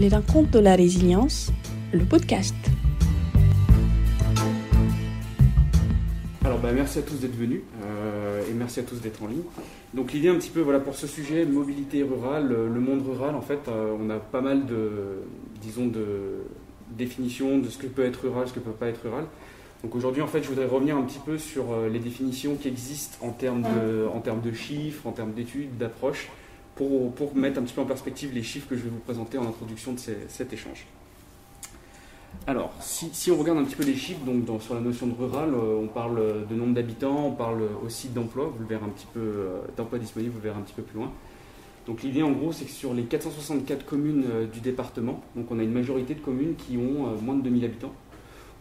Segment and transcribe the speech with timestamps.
[0.00, 1.52] Les rencontres de la résilience,
[1.92, 2.56] le podcast.
[6.44, 9.44] Alors bah, merci à tous d'être venus euh, et merci à tous d'être en ligne.
[9.94, 13.40] Donc l'idée un petit peu voilà pour ce sujet mobilité rurale, le monde rural en
[13.40, 15.22] fait, euh, on a pas mal de
[15.62, 16.42] disons de
[16.90, 19.26] définitions de ce que peut être rural, ce que peut pas être rural.
[19.84, 22.66] Donc aujourd'hui en fait je voudrais revenir un petit peu sur euh, les définitions qui
[22.66, 26.30] existent en termes de, en termes de chiffres, en termes d'études, d'approches,
[26.76, 29.46] pour, mettre un petit peu en perspective les chiffres que je vais vous présenter en
[29.46, 30.86] introduction de cet échange.
[32.46, 35.54] Alors, si, on regarde un petit peu les chiffres, donc sur la notion de rural,
[35.54, 39.06] euh, on parle de nombre d'habitants, on parle aussi d'emploi, vous le verrez un petit
[39.14, 41.10] peu, euh, d'emploi disponible, vous le verrez un petit peu plus loin.
[41.86, 45.58] Donc l'idée en gros, c'est que sur les 464 communes euh, du département, donc on
[45.58, 47.94] a une majorité de communes qui ont moins de 2000 habitants.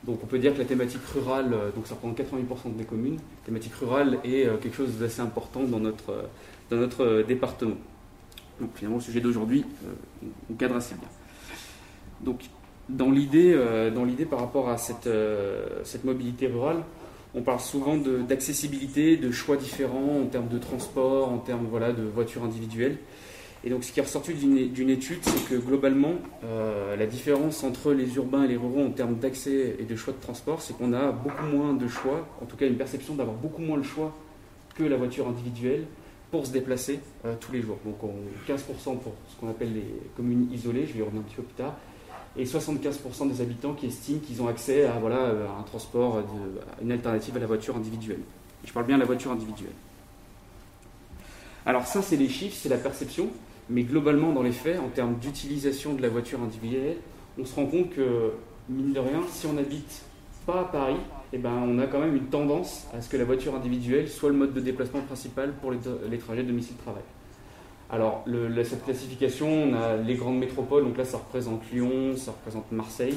[0.05, 3.45] Donc on peut dire que la thématique rurale, donc ça représente 88% des communes, la
[3.45, 6.25] thématique rurale est quelque chose d'assez important dans notre,
[6.69, 7.77] dans notre département.
[8.59, 9.65] Donc finalement, le sujet d'aujourd'hui,
[10.49, 11.09] on cadre assez bien.
[12.21, 12.43] Donc
[12.89, 16.83] dans l'idée, euh, dans l'idée par rapport à cette, euh, cette, mobilité rurale,
[17.35, 22.03] on parle souvent d'accessibilité, de, choix différents en termes de transport, en termes voilà, de
[22.03, 22.97] voitures individuelles.
[23.65, 27.93] Et donc ce qui est ressorti d'une étude, c'est que globalement, euh, la différence entre
[27.93, 30.91] les urbains et les ruraux en termes d'accès et de choix de transport, c'est qu'on
[30.91, 34.13] a beaucoup moins de choix, en tout cas une perception d'avoir beaucoup moins le choix
[34.75, 35.85] que la voiture individuelle
[36.33, 36.99] pour se déplacer
[37.39, 37.77] tous les jours.
[37.85, 38.15] Donc on,
[38.51, 39.85] 15% pour ce qu'on appelle les
[40.17, 41.75] communes isolées, je vais y revenir un petit peu plus tard,
[42.35, 46.23] et 75% des habitants qui estiment qu'ils ont accès à, voilà, euh, un transport,
[46.81, 48.21] une alternative à la voiture individuelle.
[48.65, 49.73] Je parle bien de la voiture individuelle.
[51.67, 53.29] Alors ça, c'est les chiffres, c'est la perception,
[53.69, 56.97] mais globalement, dans les faits, en termes d'utilisation de la voiture individuelle,
[57.39, 58.31] on se rend compte que,
[58.69, 60.01] mine de rien, si on n'habite
[60.47, 60.97] pas à Paris,
[61.33, 64.29] eh ben, on a quand même une tendance à ce que la voiture individuelle soit
[64.29, 67.03] le mode de déplacement principal pour les, les trajets domicile-travail.
[67.93, 68.25] Alors,
[68.63, 73.15] cette classification, on a les grandes métropoles, donc là ça représente Lyon, ça représente Marseille.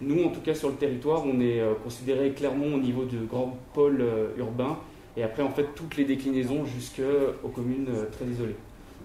[0.00, 3.24] Nous, en tout cas sur le territoire, on est euh, considéré clairement au niveau de
[3.24, 4.78] grands pôles euh, urbains,
[5.16, 8.56] et après en fait toutes les déclinaisons jusqu'aux communes euh, très isolées.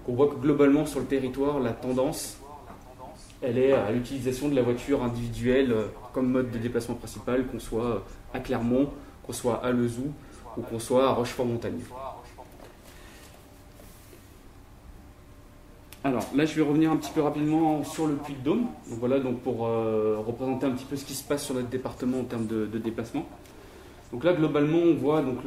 [0.08, 2.40] on voit que globalement sur le territoire, la tendance,
[3.42, 5.74] elle est à l'utilisation de la voiture individuelle
[6.14, 8.04] comme mode de déplacement principal, qu'on soit
[8.34, 8.90] à Clermont,
[9.24, 10.12] qu'on soit à Lezou
[10.58, 11.80] ou qu'on soit à Rochefort-Montagne.
[16.04, 18.66] Alors là, je vais revenir un petit peu rapidement sur le Puy-de-Dôme.
[18.90, 21.70] Donc voilà, donc pour euh, représenter un petit peu ce qui se passe sur notre
[21.70, 23.26] département en termes de, déplacement.
[24.12, 25.38] Donc là, globalement, on voit donc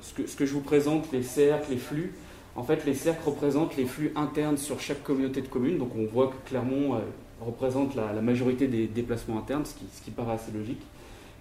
[0.00, 2.14] ce, que, je vous présente, les cercles, les flux.
[2.56, 5.78] En fait, les cercles représentent les flux internes sur chaque communauté de communes.
[5.78, 6.98] Donc on voit que Clermont euh,
[7.40, 10.80] représente la, majorité des déplacements internes, ce qui, paraît assez logique.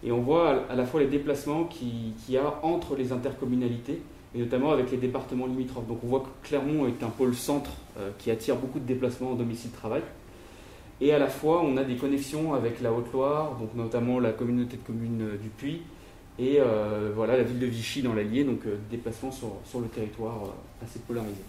[0.04, 4.02] Et on voit à, la fois les déplacements qu'il y a entre les intercommunalités
[4.34, 5.88] et notamment avec les départements limitrophes.
[5.88, 9.32] Donc on voit que Clermont est un pôle centre euh, qui attire beaucoup de déplacements
[9.32, 10.02] en domicile-travail.
[11.02, 14.78] Et à la fois, on a des connexions avec la Haute-Loire, donc notamment la communauté
[14.78, 15.82] de communes euh, du Puy,
[16.38, 20.36] et euh, voilà, la ville de Vichy dans l'Allier, donc déplacements sur, sur, le territoire
[20.82, 21.42] assez polarisé.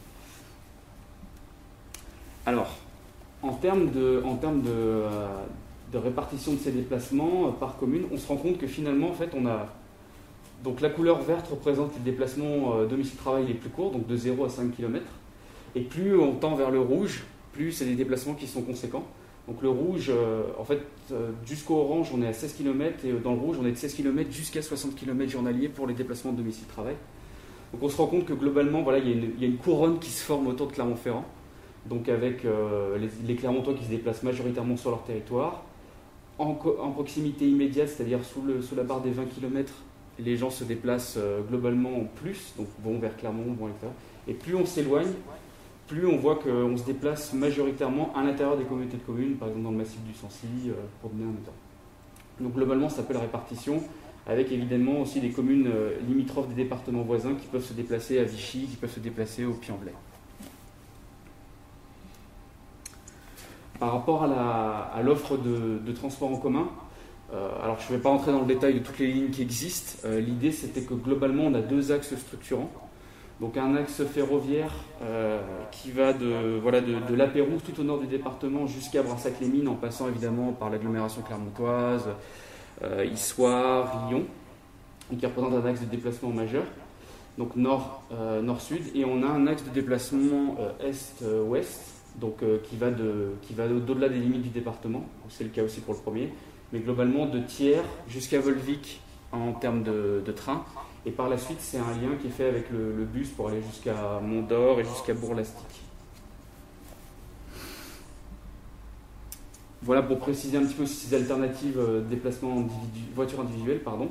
[2.44, 2.76] Alors,
[3.42, 5.04] de, en termes de,
[5.92, 9.30] de répartition de ces déplacements par commune, on se rend compte que finalement, en fait,
[9.34, 9.68] on a
[10.62, 14.44] donc la couleur verte représente les déplacements euh, domicile-travail les plus courts, donc de 0
[14.44, 15.04] à 5 km.
[15.74, 19.06] Et plus on tend vers le rouge, plus c'est des déplacements qui sont conséquents.
[19.48, 20.80] Donc le rouge, euh, en fait,
[21.12, 23.76] euh, jusqu'au orange, on est à 16 km, et dans le rouge, on est de
[23.76, 26.94] 16 km jusqu'à 60 km journaliers pour les déplacements domicile-travail.
[27.72, 30.24] Donc on se rend compte que globalement, voilà, il y, a une, couronne qui se
[30.24, 31.24] forme autour de Clermont-Ferrand,
[31.86, 32.44] donc avec
[33.24, 35.62] les, Clermontois qui se déplacent majoritairement sur leur territoire.
[36.40, 38.42] En, proximité immédiate, c'est-à-dire sous,
[38.74, 39.70] la barre des 20 km,
[40.18, 43.88] les gens se déplacent euh, globalement en plus, donc vont vers Clermont, vont etc.
[44.26, 45.12] Et plus on s'éloigne,
[45.86, 49.64] plus on voit qu'on se déplace majoritairement à l'intérieur des communautés de communes, par exemple
[49.64, 51.58] dans le massif du Sancy, euh, pour donner un exemple.
[52.40, 53.82] Donc globalement, ça s'appelle répartition,
[54.26, 58.24] avec évidemment aussi des communes euh, limitrophes des départements voisins qui peuvent se déplacer à
[58.24, 59.92] Vichy, qui peuvent se déplacer au Puy-en-Velay.
[63.80, 66.68] Par rapport à l'offre de, transport en commun,
[67.32, 69.40] euh, alors je ne vais pas entrer dans le détail de toutes les lignes qui
[69.40, 70.06] existent.
[70.06, 72.70] Euh, l'idée c'était que globalement on a deux axes structurants.
[73.40, 75.40] Donc un axe ferroviaire euh,
[75.72, 76.94] qui va de, voilà, de,
[77.64, 82.06] tout au nord du département jusqu'à Brassac-les-Mines en passant évidemment par l'agglomération clermontoise,
[83.10, 84.24] Issoire, Lyon,
[85.18, 86.64] qui représente un axe de déplacement majeur,
[87.38, 88.02] donc nord,
[88.42, 88.82] nord-sud.
[88.94, 94.08] Et on a un axe de déplacement est-ouest, donc qui va, de, qui va au-delà
[94.08, 95.04] des limites du département.
[95.28, 96.30] C'est le cas aussi pour le premier
[96.72, 99.00] mais globalement de Thiers jusqu'à Volvic
[99.32, 100.64] en termes de, train.
[101.06, 103.62] Et par la suite, c'est un lien qui est fait avec le, bus pour aller
[103.62, 105.66] jusqu'à Mont-d'Or et jusqu'à Bourg-Lastic.
[109.82, 114.10] voilà pour préciser un petit peu ces alternatives de déplacement individu, voiture individuelle, pardon.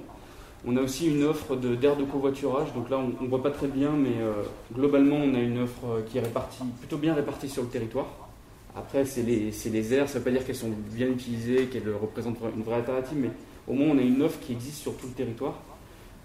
[0.68, 3.68] On a aussi une offre d'air de, covoiturage, donc là on ne voit pas très
[3.68, 4.16] bien, mais
[4.74, 8.08] globalement on a une offre qui est répartie, plutôt bien répartie sur le territoire.
[8.76, 11.92] Après, c'est les, les, aires, ça ne veut pas dire qu'elles sont bien utilisées, qu'elles
[11.94, 13.32] représentent une vraie alternative, mais
[13.68, 15.56] au moins on a une offre qui existe sur tout le territoire.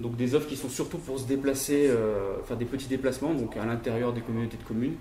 [0.00, 3.56] Donc des offres qui sont surtout pour se déplacer, euh, faire des petits déplacements, donc
[3.56, 4.94] à l'intérieur des communautés de communes.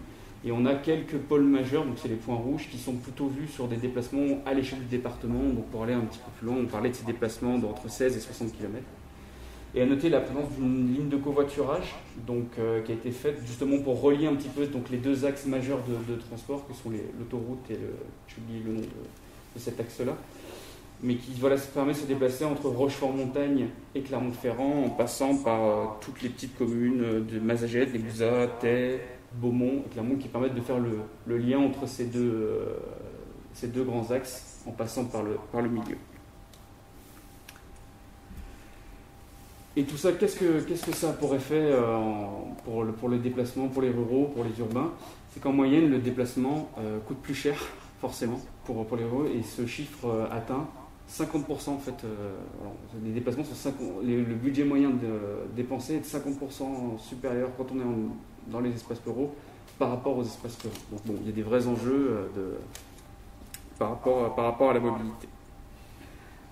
[0.46, 3.48] Et on a quelques pôles majeurs, donc c'est les points rouges, qui sont plutôt vus
[3.48, 5.44] sur des déplacements à l'échelle du département.
[5.44, 8.18] Donc pour aller un petit peu plus loin, on parlait de ces déplacements d'entre 16
[8.18, 8.84] et 60 km.
[9.76, 11.96] Et à noter la présence d'une ligne de covoiturage,
[12.28, 15.26] donc, euh, qui a été faite justement pour relier un petit peu donc, les deux
[15.26, 17.96] axes majeurs de, transport, que sont l'autoroute et le,
[18.28, 20.16] j'oublie le nom de cet axe-là
[21.04, 25.86] mais qui voilà, permet de se déplacer entre Rochefort-Montagne et Clermont-Ferrand en passant par euh,
[26.00, 29.02] toutes les petites communes de Mazagette, les Gouzats, Tay,
[29.34, 32.78] Beaumont et Clermont qui permettent de faire le, lien entre ces deux, euh,
[33.54, 35.98] ces deux grands axes en passant par le milieu.
[39.76, 41.74] Et tout ça, qu'est-ce que, ça a pour effet
[42.64, 44.92] pour, le, pour les déplacements, pour les ruraux, pour les urbains?
[45.34, 46.70] C'est qu'en moyenne, le déplacement
[47.08, 47.58] coûte plus cher,
[48.00, 50.68] forcément, pour, les ruraux, et ce chiffre atteint
[51.10, 52.34] 50% en fait, euh,
[53.04, 57.80] les déplacements sont 50, le budget moyen de dépenser est de 50% supérieur quand on
[57.80, 59.36] est dans les espaces ruraux
[59.78, 60.76] par rapport aux espaces ruraux.
[60.92, 62.58] Donc bon, il y a des vrais enjeux euh,
[63.78, 65.28] par, rapport, par rapport à la mobilité.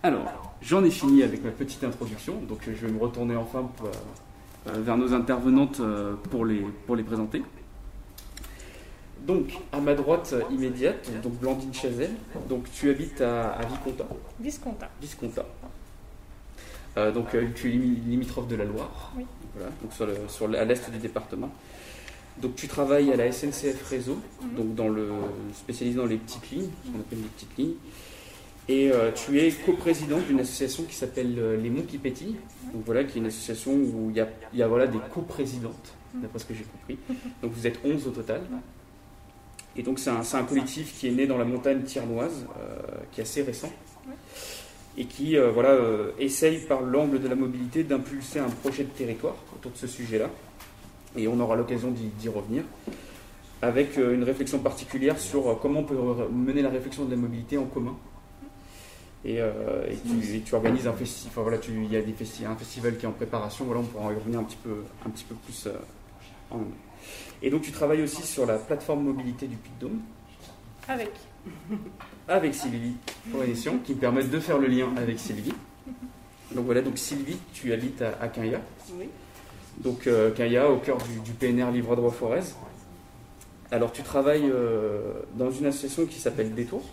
[0.03, 4.71] Alors, j'en ai fini avec ma petite introduction, donc je vais me retourner enfin euh,
[4.81, 5.81] vers nos intervenantes
[6.29, 7.43] pour les, pour les présenter.
[9.25, 12.15] Donc, à ma droite immédiate, donc Blandine Chazelle,
[12.49, 14.05] donc tu habites à, Viconta.
[14.39, 14.89] Visconta.
[14.99, 15.45] Visconta.
[16.97, 19.25] Euh, donc euh, tu es limitrophe de la Loire, oui.
[19.55, 21.49] voilà, donc sur, le, sur à l'est du département.
[22.41, 24.55] Donc tu travailles à la SNCF Réseau, mhm.
[24.55, 25.09] donc dans le
[25.53, 27.75] spécialisé dans les petites lignes, ce qu'on appelle les petites lignes.
[28.71, 32.37] Et euh, tu es coprésidente d'une association qui s'appelle Les Monts qui pétillent,
[32.73, 36.45] donc voilà, qui est une association où il y a, voilà, des coprésidentes, d'après ce
[36.45, 36.97] que j'ai compris.
[37.41, 38.41] Donc vous êtes 11 au total.
[39.75, 42.77] Et donc c'est un, collectif qui est né dans la montagne tiernoise, euh,
[43.11, 43.71] qui est assez récent,
[44.97, 48.89] et qui euh, voilà, euh, essaye par l'angle de la mobilité d'impulser un projet de
[48.89, 50.29] territoire autour de ce sujet-là.
[51.17, 52.63] Et on aura l'occasion d'y revenir,
[53.61, 55.97] avec une réflexion particulière sur comment on peut
[56.31, 57.97] mener la réflexion de la mobilité en commun.
[59.23, 59.39] Et,
[60.45, 62.15] tu, organises un festival, enfin, voilà, il y a des
[62.45, 65.09] un festival qui est en préparation, voilà, on pourra y revenir un petit peu, un
[65.09, 65.67] petit peu plus
[66.49, 66.61] en
[67.41, 69.99] et donc tu travailles aussi sur la plateforme mobilité du Puy-de-Dôme.
[70.87, 71.11] Avec.
[72.27, 72.95] Avec Sylvie
[73.31, 75.53] pour l'émission, qui me permettent de faire le lien avec Sylvie.
[76.53, 79.07] Donc voilà, donc Sylvie, tu habites à, à Oui.
[79.77, 80.29] Donc euh,
[80.69, 82.41] au cœur du, PNR Livre droit Forez.
[83.71, 86.83] Alors tu travailles euh, dans une association qui s'appelle Détour.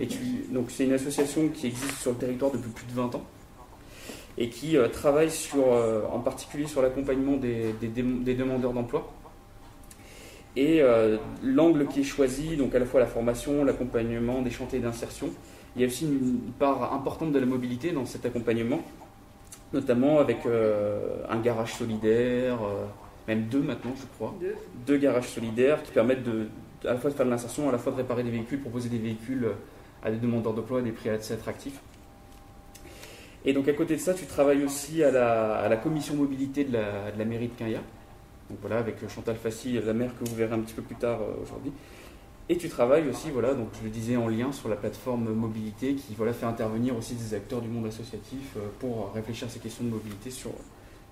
[0.00, 0.08] Et
[0.50, 3.24] donc c'est une association qui existe sur le territoire depuis plus de 20 ans
[4.38, 9.12] et qui euh, travaille sur, euh, en particulier sur l'accompagnement des, des, demandeurs d'emploi.
[10.56, 14.78] Et euh, l'angle qui est choisi, donc à la fois la formation, l'accompagnement, des chantiers
[14.78, 15.30] d'insertion,
[15.74, 18.80] il y a aussi une part importante de la mobilité dans cet accompagnement,
[19.72, 20.38] notamment avec
[21.28, 22.58] un garage solidaire,
[23.28, 24.34] même deux maintenant je crois,
[24.86, 26.48] deux, garages solidaires qui permettent de,
[26.84, 28.88] à la fois de faire de l'insertion, à la fois de réparer des véhicules, proposer
[28.88, 29.46] des véhicules
[30.02, 31.80] à des demandeurs d'emploi à des prix assez attractifs.
[33.44, 37.24] Et donc à côté de ça, tu travailles aussi à la, commission mobilité de la,
[37.24, 37.80] mairie de Quinja
[38.50, 41.20] donc voilà, avec Chantal Fassi, la mère que vous verrez un petit peu plus tard
[41.20, 41.70] euh, aujourd'hui.
[42.48, 45.94] Et tu travailles aussi, voilà, donc je le disais en lien sur la plateforme mobilité
[45.94, 49.58] qui voilà, fait intervenir aussi des acteurs du monde associatif euh, pour réfléchir à ces
[49.58, 50.52] questions de mobilité sur,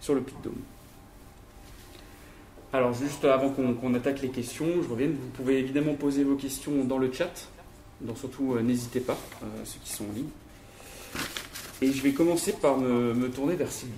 [0.01, 0.55] sur le Dôme.
[2.73, 6.85] Alors juste avant qu'on attaque les questions, je reviens, vous pouvez évidemment poser vos questions
[6.85, 7.49] dans le chat,
[8.01, 9.19] donc surtout euh, n'hésitez pas,
[9.65, 10.29] ceux qui sont en ligne.
[11.83, 13.95] Et je vais commencer par me, tourner vers Sylvie.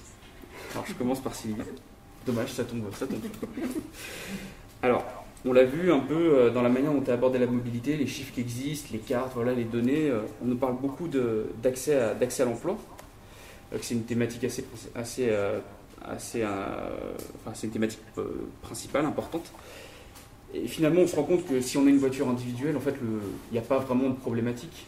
[0.72, 1.62] Alors je commence par Sylvie.
[2.26, 3.20] Dommage, ça tombe, ça tombe.
[4.82, 5.04] Alors,
[5.44, 7.96] on l'a vu un peu euh, dans la manière dont tu as abordé la mobilité,
[7.96, 10.10] les chiffres qui existent, les cartes, voilà, les données.
[10.10, 12.76] Euh, on nous parle beaucoup d'accès à, l'emploi.
[13.72, 14.64] Euh, c'est une thématique assez,
[14.94, 15.30] assez,
[16.04, 18.00] assez enfin, c'est une thématique
[18.62, 19.52] principale, importante.
[20.54, 22.94] Et finalement, on se rend compte que si on a une voiture individuelle, en fait,
[23.00, 24.86] il n'y a pas vraiment de problématique.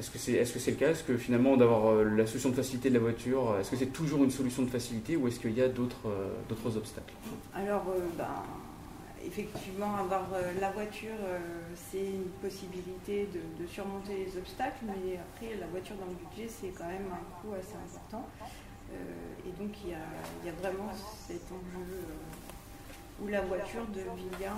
[0.00, 0.90] Est-ce que c'est est -ce c'est le cas?
[0.92, 3.76] Est-ce que finalement d'avoir euh, la solution de facilité de la voiture, euh, est-ce que
[3.76, 7.12] c'est toujours une solution de facilité ou est-ce qu'il y a d'autres euh, obstacles?
[7.54, 7.84] Alors,
[8.16, 8.36] ben,
[9.30, 10.24] effectivement, avoir
[10.58, 11.20] la voiture,
[11.74, 16.72] c'est une possibilité de, surmonter les obstacles, mais après, la voiture dans le budget, c'est
[16.78, 18.24] quand même un coût assez important.
[19.46, 20.90] et donc, il y, a, vraiment
[21.28, 21.90] cet enjeu
[23.22, 24.48] où la voiture devient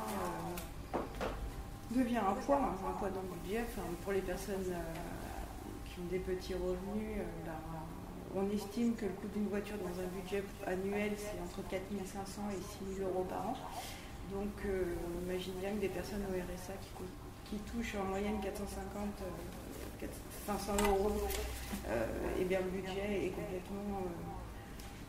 [1.92, 3.64] devient un poids, hein, un poids dans le budget.
[3.68, 4.80] Enfin, pour les personnes euh,
[5.84, 7.52] qui ont des petits revenus, euh, ben,
[8.34, 12.62] on estime que le coût d'une voiture dans un budget annuel, c'est entre 4500 et
[12.88, 13.56] 6000 euros par an.
[14.32, 19.06] Donc euh, on imagine bien que des personnes au RSA qui, touchent en moyenne 450,
[20.46, 21.12] 500 euros,
[22.40, 24.00] et bien le budget est complètement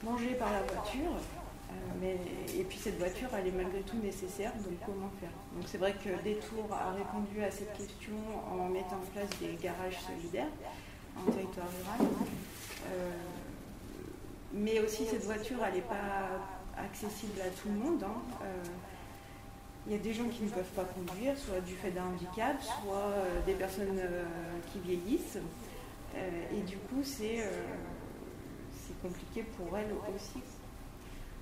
[0.03, 1.15] mangé par la voiture.
[2.01, 2.17] Mais,
[2.57, 5.29] et puis cette voiture, elle est malgré tout nécessaire, donc comment faire?
[5.55, 8.15] Donc c'est vrai que Détour a répondu à cette question
[8.51, 10.49] en mettant en place des garages solidaires
[11.17, 12.11] en territoire rural.
[12.91, 13.11] Euh,
[14.53, 16.41] mais aussi cette voiture, elle n'est pas
[16.77, 18.03] accessible à tout le monde.
[18.03, 18.21] Hein.
[18.43, 18.63] Euh,
[19.85, 22.61] il y a des gens qui ne peuvent pas conduire, soit du fait d'un handicap,
[22.61, 23.99] soit euh, des personnes
[24.71, 25.39] qui vieillissent.
[26.15, 27.43] et du coup, c'est
[29.01, 30.39] compliqué pour elles aussi.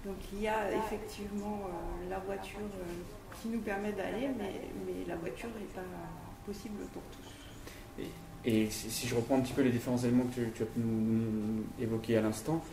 [0.05, 1.61] Donc il y a effectivement
[2.09, 2.59] la voiture
[3.39, 5.87] qui nous permet d'aller, mais, mais, la voiture n'est pas
[6.45, 7.31] possible pour tous.
[8.43, 11.63] Et si je reprends un petit peu les différents éléments que tu, as pu nous,
[11.79, 12.63] évoquer à l'instant,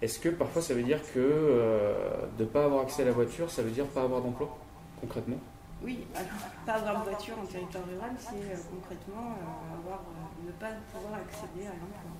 [0.00, 3.12] est-ce que parfois ça veut dire que euh, de ne pas avoir accès à la
[3.12, 4.56] voiture, ça veut dire pas avoir d'emploi,
[5.00, 5.36] concrètement?
[5.84, 6.30] Oui, alors
[6.64, 10.02] pas avoir de voiture en territoire rural, c'est euh, concrètement euh, avoir,
[10.46, 12.12] ne pas pouvoir accéder à l'emploi.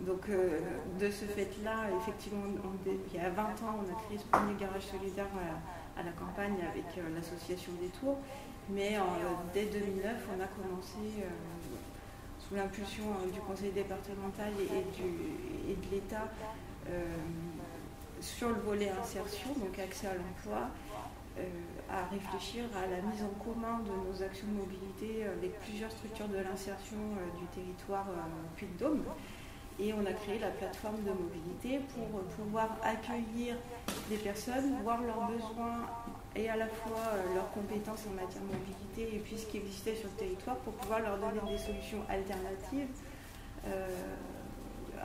[0.00, 2.44] Donc de ce fait-là, effectivement,
[2.84, 5.28] il y a 20 ans, on a créé ce premier garage solidaire
[5.96, 6.84] à, la campagne avec
[7.14, 8.18] l'association des Tours.
[8.68, 8.98] Mais
[9.54, 11.28] dès 2009, on a commencé, euh,
[12.38, 16.28] sous l'impulsion euh, du conseil départemental et, de l'État,
[16.88, 17.04] euh,
[18.20, 20.68] sur le volet insertion, donc accès à l'emploi,
[21.90, 26.28] à réfléchir à la mise en commun de nos actions de mobilité avec plusieurs structures
[26.28, 26.96] de l'insertion
[27.38, 28.06] du territoire
[28.56, 29.02] Puy-de-Dôme.
[29.78, 33.56] Et on a créé la plateforme de mobilité pour pouvoir accueillir
[34.08, 35.86] des personnes, voir leurs besoins
[36.36, 39.58] et à la fois euh, leurs compétences en matière de mobilité et puis ce qui
[39.58, 42.88] existait sur le territoire pour pouvoir leur donner des solutions alternatives
[43.66, 43.88] euh,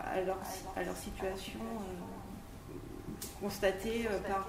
[0.04, 2.75] à, leur, situation euh,
[3.40, 4.48] constatée par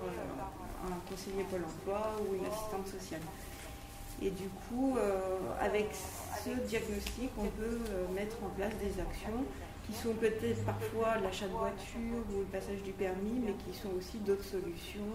[0.87, 3.21] un conseiller Pôle emploi ou une assistante sociale.
[4.21, 4.97] Et du coup,
[5.61, 5.89] avec
[6.45, 7.81] ce diagnostic, on peut
[8.15, 9.45] mettre en place des actions
[9.93, 13.91] qui sont peut-être parfois l'achat de voiture ou le passage du permis, mais qui sont
[13.99, 15.13] aussi d'autres solutions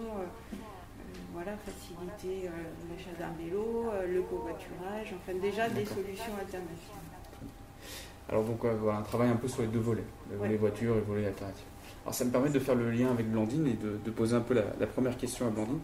[1.32, 2.50] voilà, faciliter euh,
[2.90, 6.98] l'achat d'un vélo, euh, le covoiturage, enfin déjà des solutions alternatives.
[8.28, 10.98] Alors donc voilà, un travail un peu sur les deux volets, le volet voiture et
[10.98, 11.64] le volet alternatif.
[12.04, 14.54] Alors ça me permet de faire le lien avec Blandine et de, poser un peu
[14.54, 15.80] la, première question à Blandine.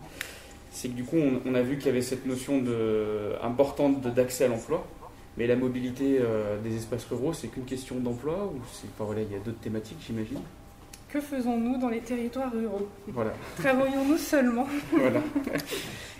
[0.70, 4.44] C'est que du coup on, a vu qu'il y avait cette notion de, importante d'accès
[4.44, 4.86] à l'emploi,
[5.36, 9.22] mais la mobilité euh, des espaces ruraux, c'est qu'une question d'emploi ou c'est pas voilà,
[9.22, 10.40] il y a d'autres thématiques j'imagine?
[11.08, 12.88] Que faisons-nous dans les territoires ruraux?
[13.08, 13.32] Voilà.
[13.56, 15.20] Travaillons-nous seulement voilà.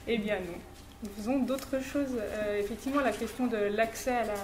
[0.06, 0.58] Eh bien non.
[1.02, 2.16] Nous faisons d'autres choses.
[2.18, 4.34] Euh, effectivement, la question de l'accès à la,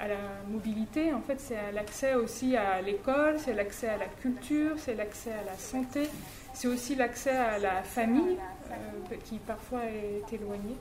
[0.00, 0.16] à, la
[0.50, 5.30] mobilité, en fait, c'est l'accès aussi à l'école, c'est l'accès à la culture, c'est l'accès
[5.30, 6.02] à la santé,
[6.52, 8.36] c'est aussi l'accès à la famille,
[8.70, 10.76] euh, qui parfois est éloignée.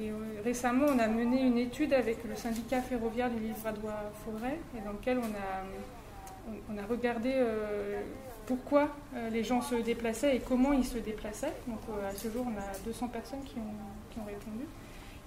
[0.00, 4.92] Et euh, récemment, on a mené une étude avec le syndicat ferroviaire du Livradois-Forêt, dans
[4.92, 8.00] lequel on a regardé euh,
[8.46, 11.52] pourquoi euh, les gens se déplaçaient et comment ils se déplaçaient.
[11.66, 14.64] Donc à ce jour, on a 200 personnes qui ont, répondu.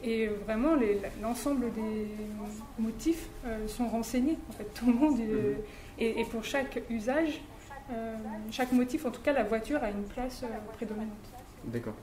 [0.04, 0.76] Et vraiment,
[1.22, 2.08] l'ensemble des
[2.78, 3.30] motifs
[3.68, 4.38] sont renseignés.
[4.50, 5.20] En fait, tout le monde.
[5.98, 7.42] et, pour chaque usage,
[8.52, 10.44] chaque motif, en tout cas, la voiture a une place
[10.76, 11.10] prédominante.
[11.64, 11.96] D'accord.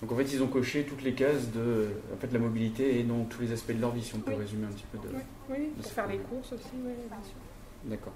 [0.00, 3.02] Donc en fait, ils ont coché toutes les cases de en fait, la mobilité et
[3.02, 5.14] dans tous les aspects de leur vie, si on peut résumer un petit peu de.
[5.14, 7.34] Oui, oui pour faire les courses aussi, oui, bien sûr.
[7.84, 8.12] D'accord.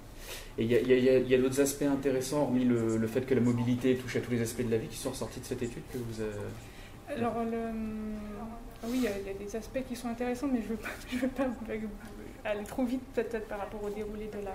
[0.57, 4.19] Et il y a, d'autres aspects intéressants, hormis le, fait que la mobilité touche à
[4.19, 7.17] tous les aspects de la vie, qui sont ressortis de cette étude que vous avez...
[7.17, 11.27] Alors, ah oui, il y, a des aspects qui sont intéressants, mais je ne veux,
[11.29, 11.43] pas
[12.49, 14.51] aller trop vite peut-être par rapport au déroulé de la...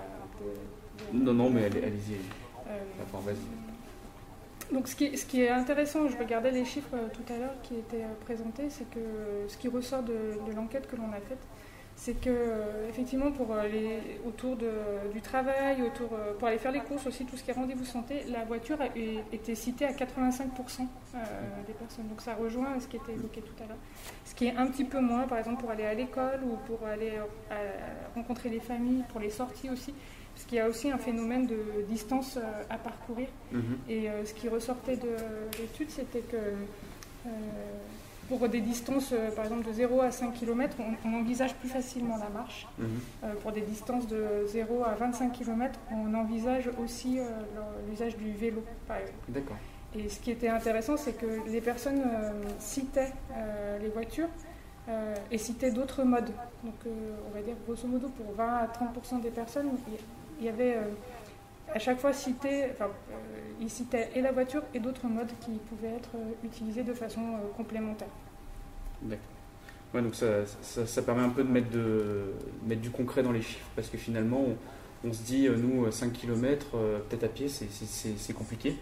[1.13, 2.15] Non, non, mais allez-y.
[2.67, 2.79] Euh,
[3.25, 3.68] vas-y.
[4.71, 7.55] Donc ce qui, ce qui, est intéressant, je regardais les chiffres euh, tout à l'heure
[7.63, 8.99] qui étaient euh, présentés, c'est que
[9.47, 10.13] ce qui ressort de
[10.55, 11.39] l'enquête que l'on a faite,
[11.99, 16.79] c'est que euh, effectivement pour euh, autour du travail, autour, euh, pour aller faire les
[16.79, 18.85] courses aussi, tout ce qui est rendez-vous santé, la voiture a,
[19.33, 20.87] été citée à 85%
[21.67, 22.07] des personnes.
[22.07, 23.77] Donc ça rejoint ce qui était évoqué tout à l'heure.
[24.23, 26.87] Ce qui est un petit peu moins, par exemple, pour aller à l'école ou pour
[26.87, 27.11] aller
[28.15, 29.93] rencontrer les familles, pour les sorties aussi.
[30.39, 33.27] Parce qu'il y a aussi un phénomène de distance à parcourir.
[33.53, 33.89] Mm-hmm.
[33.89, 35.09] Et ce qui ressortait de
[35.59, 36.37] l'étude, c'était que
[38.29, 42.15] pour des distances, euh, par exemple, de 0 à 5 km, on, envisage plus facilement
[42.17, 42.67] la marche.
[42.77, 42.87] Mhm.
[43.23, 47.25] Euh, pour des distances de 0 à 25 km, on envisage aussi euh,
[47.89, 48.63] l'usage du vélo.
[49.27, 49.57] D'accord.
[49.95, 52.03] Et ce qui était intéressant, c'est que les personnes
[52.59, 53.11] citaient
[53.81, 54.29] les voitures
[55.31, 56.29] et citaient d'autres modes.
[56.63, 59.71] Donc, on va dire grosso modo, pour 20 à 30 des personnes,
[60.39, 60.77] il y avait
[61.73, 62.89] à chaque fois cité, enfin,
[63.61, 67.21] il citait et la voiture et d'autres modes qui pouvaient être utilisés de façon
[67.55, 68.07] complémentaire.
[69.01, 69.39] D'accord.
[69.93, 72.33] Ouais, donc ça, ça, permet un peu de mettre, de
[72.67, 74.45] mettre du concret dans les chiffres, parce que finalement,
[75.03, 78.75] on, se dit, euh, nous, 5 km, euh, peut-être à pied, c'est compliqué.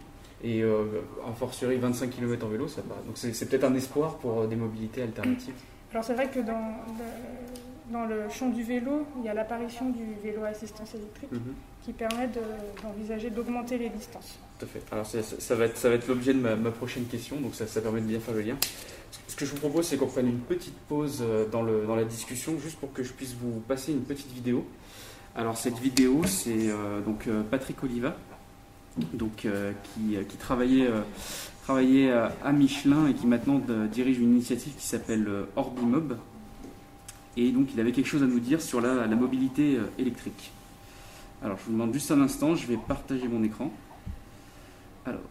[0.44, 2.96] Et euh, en fortiori, 25 km en vélo, ça va.
[3.06, 5.56] Donc c'est peut-être un espoir pour des mobilités alternatives.
[5.92, 6.76] Alors c'est vrai que dans
[7.92, 11.54] dans le champ du vélo, il y a l'apparition du vélo à assistance électrique mhm.
[11.84, 12.30] qui permet
[12.84, 14.38] d'envisager d'augmenter les distances.
[14.60, 14.82] Tout à fait.
[14.92, 17.68] Alors ça, va être, ça va être l'objet de ma, ma, prochaine question, donc ça,
[17.68, 18.58] ça permet de bien faire le lien.
[19.28, 21.96] Ce que je vous propose, c'est qu'on prenne une petite pause euh, dans, le, dans,
[21.96, 24.66] la discussion, juste pour que je puisse vous passer une petite vidéo.
[25.36, 28.16] Alors cette vidéo, c'est euh, donc euh, Patrick Oliva,
[29.14, 30.90] donc, qui, qui, travaillait,
[31.66, 36.18] travaillait à Michelin et qui maintenant dirige une initiative qui s'appelle Orbimob.
[37.38, 40.52] Et donc il avait quelque chose à nous dire sur la, mobilité électrique.
[41.44, 43.72] Alors je vous demande juste un instant, je vais partager mon écran.
[45.06, 45.22] Alors,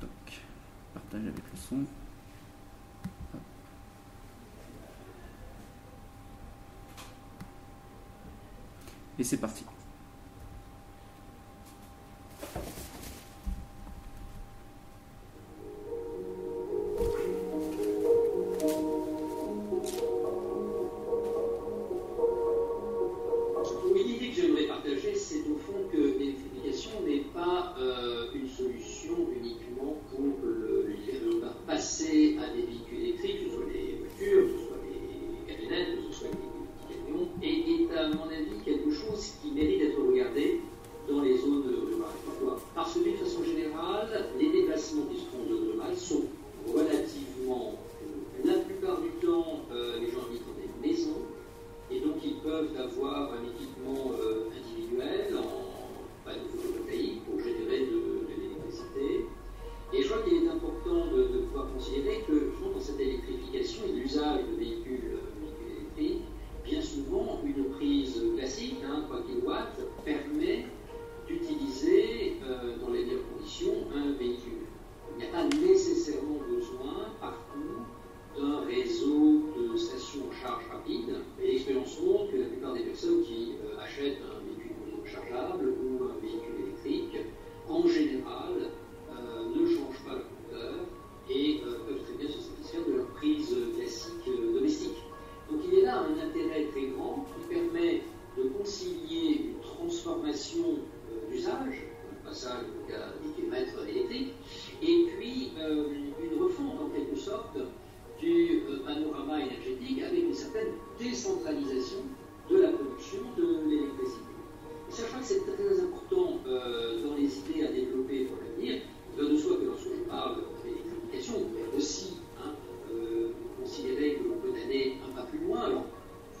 [0.00, 0.10] donc,
[0.92, 1.76] partage avec le son.
[9.16, 9.64] Et c'est parti.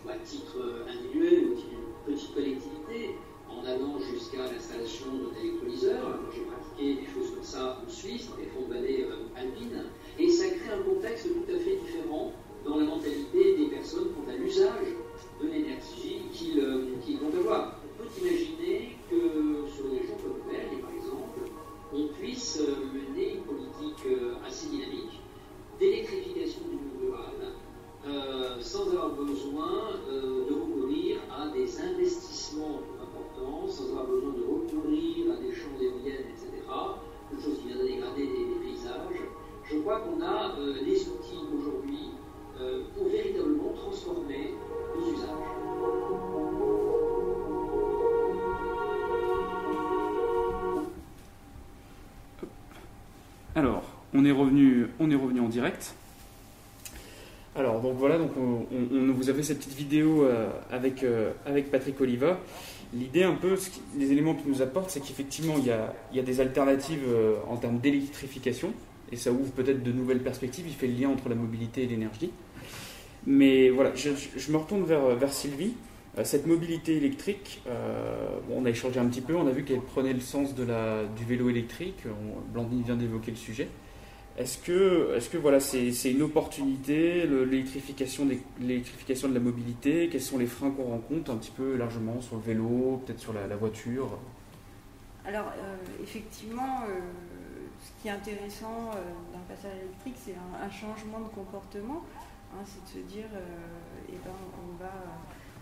[0.06, 1.03] On est
[60.94, 62.40] avec, euh, avec Patrick Oliva.
[62.92, 63.56] L'idée un peu,
[63.98, 65.70] les éléments qu'il nous apporte, c'est qu'effectivement il y
[66.20, 68.72] a, des alternatives euh, en termes d'électrification,
[69.10, 71.86] et ça ouvre peut-être de nouvelles perspectives, il fait le lien entre la mobilité et
[71.86, 72.30] l'énergie.
[73.26, 74.10] Mais voilà, je,
[74.52, 75.74] me retourne vers, vers Sylvie.
[76.22, 77.62] Cette mobilité électrique,
[78.50, 81.48] on a échangé un petit peu, on a vu qu'elle prenait le sens du vélo
[81.48, 82.04] électrique,
[82.52, 83.68] Blandine vient d'évoquer le sujet.
[84.36, 90.08] Est-ce que, voilà, c'est une opportunité, l'électrification de la mobilité?
[90.10, 93.32] Quels sont les freins qu'on rencontre un petit peu largement sur le vélo, peut-être sur
[93.32, 94.18] la, voiture?
[95.24, 97.00] Alors, euh, effectivement, euh,
[97.82, 98.90] ce qui est intéressant
[99.32, 102.04] dans le passage électrique, c'est un, changement de comportement.
[102.52, 103.26] Hein, c'est de se dire,
[104.08, 104.90] eh ben, on va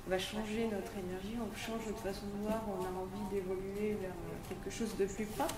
[0.07, 3.97] on va changer notre énergie, on change notre façon de voir, on a envie d'évoluer
[4.01, 4.11] vers
[4.49, 5.55] quelque chose de plus propre,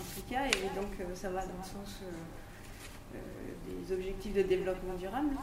[0.00, 2.00] en tout cas, et donc ça va dans le sens
[3.66, 5.36] des objectifs de développement durable.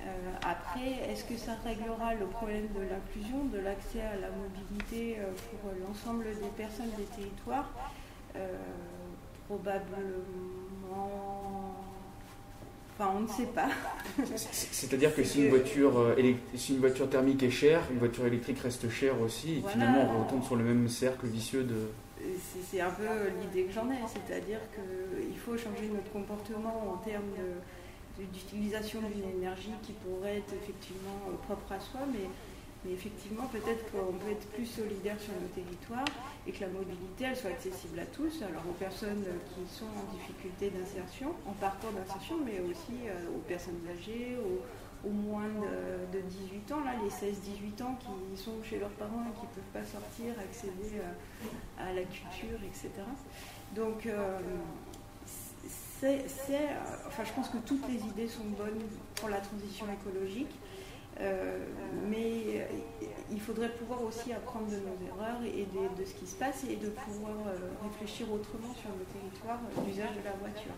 [0.00, 0.06] Euh,
[0.42, 5.32] après, est-ce que ça réglera le problème de l'inclusion, de l'accès à la mobilité euh,
[5.50, 7.70] pour l'ensemble des personnes des territoires?
[8.36, 8.56] Euh,
[9.48, 10.14] Probablement.
[12.94, 13.68] Enfin, on ne sait pas.
[14.52, 16.14] C'est-à-dire que si une, voiture,
[16.54, 20.24] si une voiture thermique est chère, une voiture électrique reste chère aussi, et finalement on
[20.24, 21.88] retombe sur le même cercle vicieux de.
[22.70, 23.04] C'est un peu
[23.40, 27.32] l'idée que j'en ai, c'est-à-dire qu'il faut changer notre comportement en termes
[28.26, 32.28] d'utilisation d'une énergie qui pourrait être effectivement euh, propre à soi, mais,
[32.90, 36.06] effectivement peut-être qu'on peut être plus solidaire sur nos territoires
[36.46, 40.14] et que la mobilité elle soit accessible à tous, alors aux personnes qui sont en
[40.16, 44.38] difficulté d'insertion, en parcours d'insertion, mais aussi euh, aux personnes âgées,
[45.04, 45.48] moins
[46.12, 49.62] de, 18 ans, là, les 16-18 ans qui sont chez leurs parents et qui ne
[49.62, 52.90] peuvent pas sortir, accéder euh, à la culture, etc.
[53.74, 54.08] Donc
[56.00, 56.24] c'est,
[57.06, 58.82] enfin, je pense que toutes les idées sont bonnes
[59.16, 60.54] pour la transition écologique,
[61.20, 61.58] euh,
[62.08, 62.68] mais
[63.30, 66.76] il faudrait pouvoir aussi apprendre de nos erreurs et de, ce qui se passe et
[66.76, 70.72] de pouvoir euh, réfléchir autrement sur le territoire euh, l'usage de la voiture.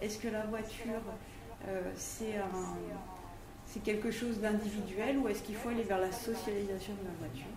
[0.00, 1.00] Est-ce que la voiture,
[1.96, 2.34] c'est,
[3.76, 7.52] c'est quelque chose d'individuel ou est-ce qu'il faut aller vers la socialisation de la voiture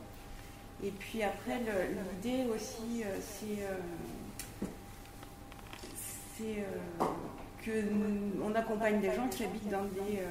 [0.84, 3.64] Et puis après, l'idée aussi, c'est
[6.40, 6.64] c'est
[7.02, 7.06] euh,
[8.42, 10.26] qu'on accompagne des gens qui habitent dans des, euh,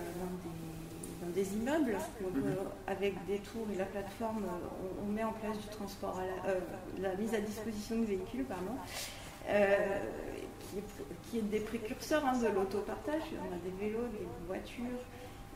[1.22, 1.96] dans des, immeubles.
[2.20, 2.42] Mhm.
[2.46, 2.55] Euh,
[2.87, 4.46] avec des tours et la plateforme,
[5.03, 8.72] on, met en place du transport, à la, mise à disposition de véhicules, pardon,
[11.31, 13.22] qui, est, des précurseurs hein, de l'autopartage.
[13.35, 15.05] On a des vélos, des voitures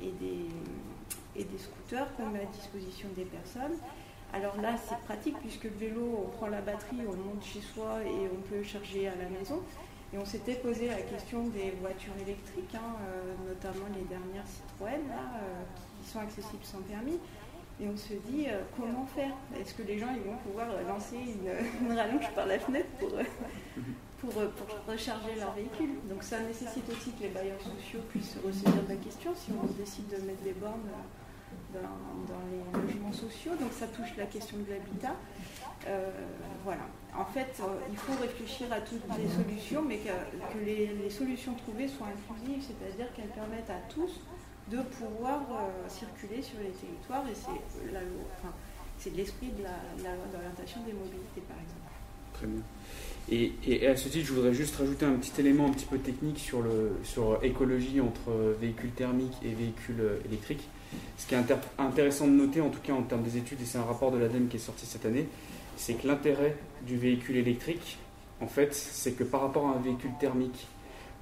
[0.02, 3.76] et des, scooters qu'on met à disposition des personnes.
[4.32, 8.02] Alors là, c'est pratique puisque le vélo, on prend la batterie, on monte chez soi
[8.04, 9.60] et on peut charger à la maison.
[10.14, 15.00] Et on s'était posé la question des voitures électriques, hein, euh, notamment les dernières Citroën,
[15.10, 15.62] euh,
[16.02, 17.18] qui sont accessibles sans permis.
[17.80, 19.32] Et on se dit, euh, comment faire?
[19.58, 21.16] Est-ce que les gens vont pouvoir lancer
[21.82, 23.10] une, rallonge par la fenêtre pour,
[24.22, 24.32] pour,
[24.87, 28.88] recharger leur véhicule Donc ça nécessite aussi que les bailleurs sociaux puissent se ressaisir de
[28.88, 30.90] la question si on décide de mettre des bornes
[31.74, 33.52] dans, les logements sociaux.
[33.58, 35.16] Donc ça touche la question de l'habitat.
[35.88, 36.11] Euh,
[36.64, 36.87] voilà.
[37.18, 40.11] En fait, euh, il faut réfléchir à toutes les solutions, mais que,
[40.64, 44.20] les, solutions trouvées soient inclusives, c'est-à-dire qu'elles permettent à tous
[44.68, 47.24] de pouvoir euh, circuler sur les territoires.
[47.28, 48.00] Et c'est la
[49.16, 51.82] l'esprit de la, loi d'orientation des mobilités, par exemple.
[53.31, 56.38] Et, à ce titre, je voudrais juste rajouter un petit élément un petit peu technique
[56.38, 60.68] sur, le, sur écologie entre véhicules thermiques et véhicules électriques.
[61.16, 61.38] Ce qui est
[61.78, 64.18] intéressant de noter, en tout cas en termes des études, et c'est un rapport de
[64.18, 65.26] l'ADEME qui est sorti cette année,
[65.76, 67.98] c'est que l'intérêt du véhicule électrique,
[68.40, 70.66] en fait, c'est que par rapport à un véhicule thermique,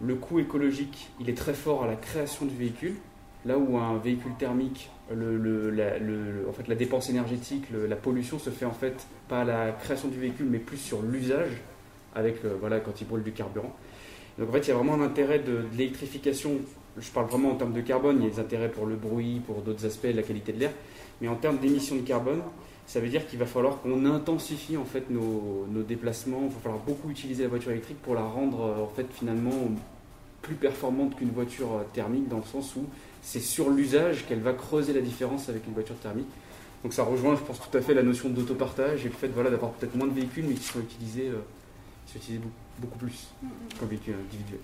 [0.01, 2.97] le coût écologique, il est très fort à la création du véhicule,
[3.45, 8.65] là où un véhicule thermique, la, en fait, la dépense énergétique, la pollution se fait
[8.65, 11.53] en fait pas à la création du véhicule, mais plus sur l'usage,
[12.15, 13.75] avec voilà, quand il brûle du carburant.
[14.39, 16.53] Donc en fait, il y a vraiment un intérêt de, l'électrification.
[16.99, 19.41] Je parle vraiment en termes de carbone, il y a des intérêts pour le bruit,
[19.47, 20.73] pour d'autres aspects, la qualité de l'air,
[21.21, 22.43] mais en termes d'émissions de carbone,
[22.87, 26.41] ça veut dire qu'il va falloir qu'on intensifie en fait nos, déplacements.
[26.47, 29.53] Il va falloir beaucoup utiliser la voiture électrique pour la rendre euh, en fait finalement
[30.43, 32.87] plus performante qu'une voiture euh, thermique dans le sens où
[33.23, 36.29] c'est sur l'usage qu'elle va creuser la différence avec une voiture thermique.
[36.83, 39.51] Donc ça rejoint, je pense, tout à fait la notion d'autopartage et le fait voilà,
[39.51, 42.39] d'avoir peut-être moins de véhicules mais qui sont utilisés, euh,
[42.79, 43.29] beaucoup, plus
[43.79, 44.61] qu'un véhicule individuel.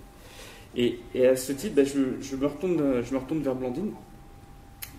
[0.75, 3.91] Et, à ce titre, bah, je, me retourne, je me retourne vers Blandine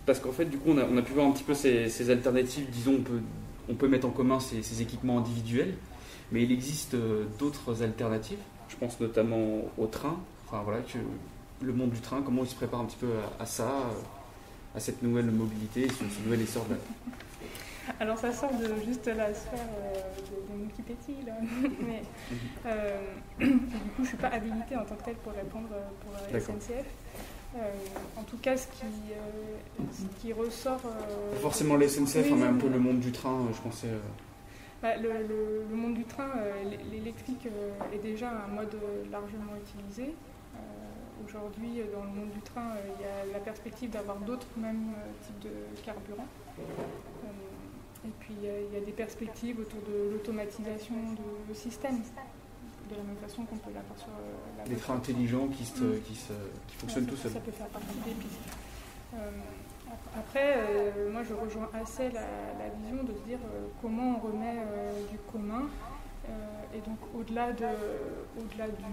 [0.06, 2.66] parce qu'en fait, du coup, on a, pu voir un petit peu ces, alternatives.
[2.70, 3.20] Disons, on peut,
[3.68, 5.74] on peut mettre en commun ces, équipements individuels,
[6.32, 8.38] mais il existe euh, d'autres alternatives.
[8.68, 10.18] Je pense notamment au train.
[10.46, 10.98] Enfin, voilà, que
[11.60, 14.80] le monde du train, comment il se prépare un petit peu à, ça, euh, à
[14.80, 16.78] cette nouvelle mobilité, ce, ce nouvel essor de la.
[18.00, 21.32] Alors ça sort de juste la sphère euh, de, de pétille, là.
[21.86, 22.02] Mais,
[23.46, 25.68] du coup, je ne suis pas habilitée en tant que telle pour répondre
[26.00, 26.86] pour la SNCF.
[27.56, 27.60] Euh,
[28.16, 29.82] en tout cas, ce qui, euh,
[30.20, 30.80] qui ressort.
[30.84, 33.88] Euh, forcément les SNCF, mais un peu le monde du train, je pensais.
[34.82, 36.28] Bah, le, monde du train,
[36.92, 37.48] l'électrique
[37.92, 38.76] est déjà un mode
[39.10, 40.14] largement utilisé.
[41.24, 45.40] Aujourd'hui, dans le monde du train, il y a la perspective d'avoir d'autres mêmes types
[45.40, 46.26] de carburants.
[48.04, 50.94] et puis, il y, a des perspectives autour de l'automatisation
[51.48, 52.00] de systèmes.
[52.90, 54.08] de la même façon qu'on peut l'avoir sur
[54.56, 56.00] la Des trains intelligents qui, se, mm.
[56.02, 56.32] qui, se,
[56.68, 57.32] qui fonctionnent tout seuls.
[57.32, 58.48] Ça peut faire partie des pistes.
[60.16, 60.56] après,
[61.12, 63.38] moi je rejoins assez la, vision de se dire
[63.82, 64.56] comment on remet
[65.10, 65.68] du commun
[66.74, 67.66] et donc au-delà de,
[68.38, 68.84] au-delà du,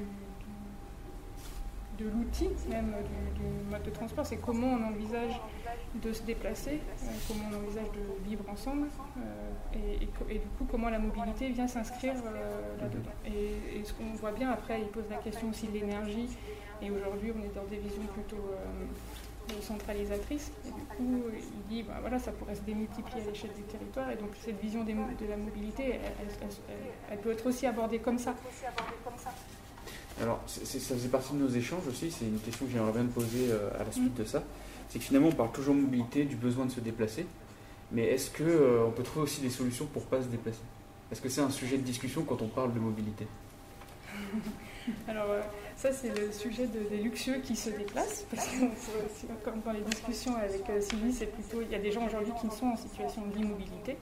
[1.98, 2.94] de l'outil même
[3.36, 5.40] du, mode de transport, c'est comment on envisage
[5.96, 9.96] de se déplacer, euh, comment on envisage de vivre ensemble, euh,
[10.30, 13.12] et, du coup comment la mobilité vient s'inscrire euh, là-dedans.
[13.26, 16.28] Et, ce qu'on voit bien après, il pose la question aussi de l'énergie,
[16.82, 18.52] et aujourd'hui on est dans des visions plutôt
[19.62, 23.64] centralisatrices, et du coup il dit, bah, voilà, ça pourrait se démultiplier à l'échelle du
[23.64, 24.92] territoire, et donc cette vision de
[25.30, 26.00] la mobilité,
[27.10, 28.36] elle, peut être aussi abordée comme ça.
[30.22, 33.14] Alors, ça faisait partie de nos échanges aussi, c'est une question que j'aimerais bien te
[33.14, 34.42] poser euh, à la suite de ça.
[34.88, 37.26] C'est que finalement, on parle toujours mobilité, du besoin de se déplacer,
[37.92, 40.62] mais est-ce qu'on euh, on peut trouver aussi des solutions pour ne pas se déplacer?
[41.12, 43.28] Est-ce que c'est un sujet de discussion quand on parle de mobilité?
[45.08, 45.42] Alors, euh,
[45.76, 48.58] ça, c'est le sujet des luxueux qui se déplacent, parce que,
[49.44, 52.56] comme dans les discussions avec Sylvie, c'est plutôt, il y a des gens aujourd'hui qui
[52.56, 53.98] sont en situation d'immobilité.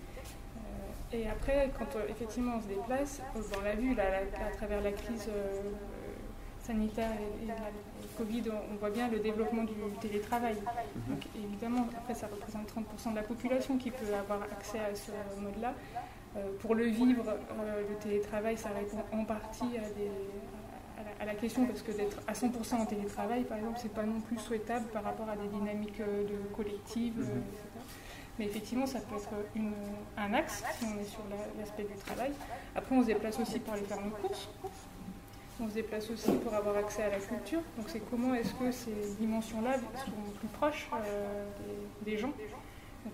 [1.11, 4.03] Et après, quand effectivement on se déplace, on l'a vu là,
[4.47, 5.29] à travers la crise
[6.63, 7.55] sanitaire et, la
[8.17, 10.55] Covid, on voit bien le développement du télétravail.
[11.07, 15.39] Donc évidemment, après, ça représente 30% de la population qui peut avoir accès à ce
[15.39, 15.73] mode-là.
[16.35, 19.77] Euh, pour le vivre, euh, le télétravail, ça répond en partie
[21.19, 24.19] à, la, question, parce que d'être à 100% en télétravail, par exemple, c'est pas non
[24.19, 27.43] plus souhaitable par rapport à des dynamiques euh, de collectives, mhm.
[27.51, 27.63] etc.
[28.39, 29.29] Mais effectivement, ça peut être
[30.17, 31.21] un axe si on est sur
[31.59, 32.31] l'aspect du travail.
[32.75, 34.49] Après, on se déplace aussi par les fermes courses.
[35.59, 37.61] On se déplace aussi pour avoir accès à la culture.
[37.77, 41.45] Donc c'est comment est-ce que ces dimensions-là sont plus proches euh,
[42.03, 42.33] des, gens.
[43.05, 43.09] Euh,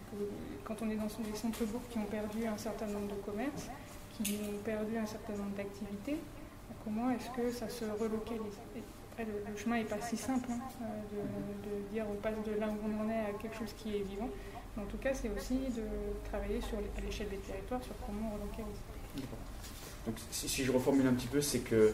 [0.63, 3.69] quand on est dans des centres-bourgs qui ont perdu un certain nombre de commerces,
[4.13, 6.17] qui ont perdu un certain nombre d'activités,
[6.83, 8.57] comment est-ce que ça se relocalise?
[9.11, 11.21] Après, le, chemin n'est pas si simple hein, euh,
[11.65, 14.03] de, dire on passe de là où on en est à quelque chose qui est
[14.03, 14.29] vivant.
[14.77, 15.83] en tout cas, c'est aussi de
[16.29, 18.79] travailler sur, à l'échelle des territoires sur comment on relocalise.
[20.05, 21.93] Donc, si, je reformule un petit peu, c'est que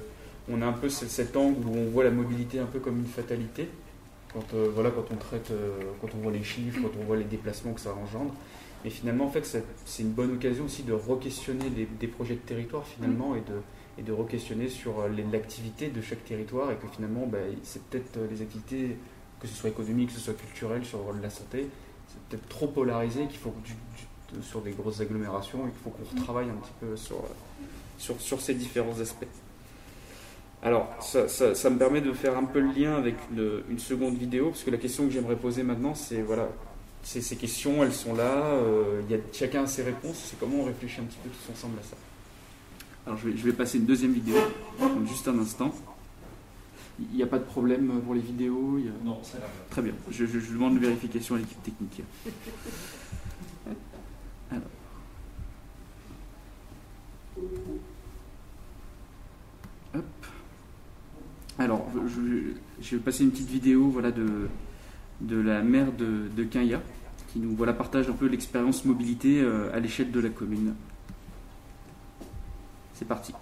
[0.49, 3.07] on a un peu cet angle où on voit la mobilité un peu comme une
[3.07, 3.67] fatalité.
[4.33, 7.15] Quand, euh, voilà, quand on traite, euh, quand on voit les chiffres, quand on voit
[7.15, 8.33] les déplacements que ça engendre.
[8.83, 9.45] Et finalement, en fait,
[9.85, 13.61] c'est une bonne occasion aussi de re-questionner des, projets de territoire finalement et de,
[13.97, 18.19] et de re-questionner sur euh, l'activité de chaque territoire et que finalement, bah, c'est peut-être
[18.29, 18.97] les activités,
[19.39, 21.67] que ce soit économiques, que ce soit culturelles, sur la santé,
[22.07, 23.53] c'est peut-être trop polarisé qu'il faut
[24.41, 27.23] sur des grosses agglomérations et qu'il faut qu'on retravaille un petit peu sur,
[27.97, 29.25] sur, sur ces différents aspects.
[30.65, 33.13] Alors, ça, me permet de faire un peu le lien avec
[33.69, 36.49] une seconde vidéo, parce que la question que j'aimerais poser maintenant, c'est voilà,
[37.03, 40.63] ces questions, elles sont là, euh, y a, chacun a ses réponses, c'est comment on
[40.63, 41.95] réfléchit un petit peu tous ensemble à ça.
[43.05, 44.37] Alors, je vais, passer une deuxième vidéo,
[45.07, 45.71] juste un instant.
[46.99, 49.45] Il n'y a pas de problème pour les vidéos Non, c'est là.
[49.69, 52.01] Très bien, je, je demande une vérification à l'équipe technique.
[54.49, 54.63] Alors.
[61.57, 61.87] Alors,
[62.81, 64.49] je, vais passer une petite vidéo voilà, de,
[65.21, 69.79] de la maire de, de qui nous voilà, partage un peu l'expérience mobilité euh, à
[69.79, 70.73] l'échelle de la commune.
[72.93, 73.33] C'est parti.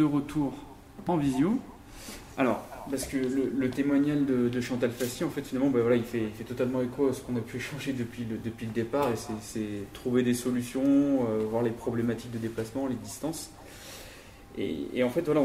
[0.00, 0.54] De retour
[1.06, 1.58] en visio.
[2.38, 6.30] Alors, parce que le, témoignage de, Chantal Fassi, en fait, finalement, ben voilà, il, fait,
[6.44, 9.60] totalement écho à ce qu'on a pu échanger depuis le, depuis le départ, et c'est
[9.92, 13.50] trouver des solutions, euh, voir les problématiques de déplacement, les distances.
[14.56, 15.42] Et, en fait, voilà,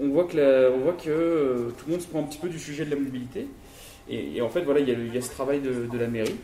[0.00, 2.48] on, voit que, on voit que euh, tout le monde se prend un petit peu
[2.48, 3.46] du sujet de la mobilité.
[4.08, 6.36] Et, en fait, voilà, il y, a, ce travail de la mairie.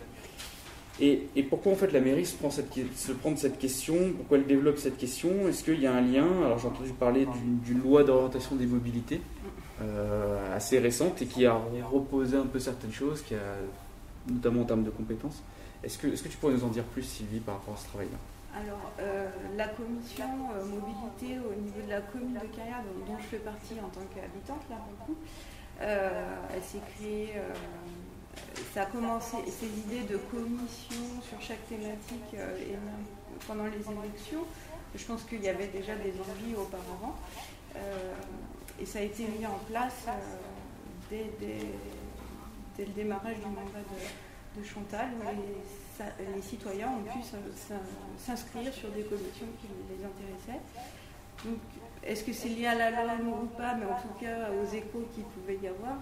[0.99, 3.95] Et, pourquoi en fait la mairie se prend, cette, se prend de cette question?
[4.17, 5.47] Pourquoi elle développe cette question?
[5.47, 6.27] Est-ce qu'il y a un lien?
[6.43, 7.27] Alors j'ai entendu parler
[7.65, 9.21] d'une loi d'orientation des mobilités
[9.83, 13.39] euh, assez récente et qui a reposé un peu certaines choses, qui a,
[14.27, 15.43] notamment en termes de compétences.
[15.85, 17.89] Est-ce que, est que tu pourrais nous en dire plus, Sylvie, par rapport à ce
[17.89, 18.17] travail-là?
[18.59, 23.27] Alors, euh, la commission euh, mobilité au niveau de la commune de Carrière, dont, je
[23.27, 25.19] fais partie en tant qu'habitante, là, beaucoup,
[25.79, 27.35] elle s'est créée
[28.77, 32.75] ça a commencé, ces idées de commission sur chaque thématique euh,
[33.46, 34.44] pendant les élections,
[34.94, 37.16] je pense qu'il y avait déjà des envies auparavant.
[37.75, 38.14] Euh,
[38.81, 43.81] et ça a été mis en place euh, dès, le démarrage du mandat
[44.57, 45.09] de, Chantal.
[46.35, 47.18] les citoyens ont pu
[48.18, 50.62] s'inscrire sur des commissions qui les intéressaient.
[51.44, 51.59] Donc,
[52.03, 55.07] est-ce que c'est lié à la loi ou pas, mais en tout cas aux échos
[55.14, 55.96] qu'il pouvait y avoir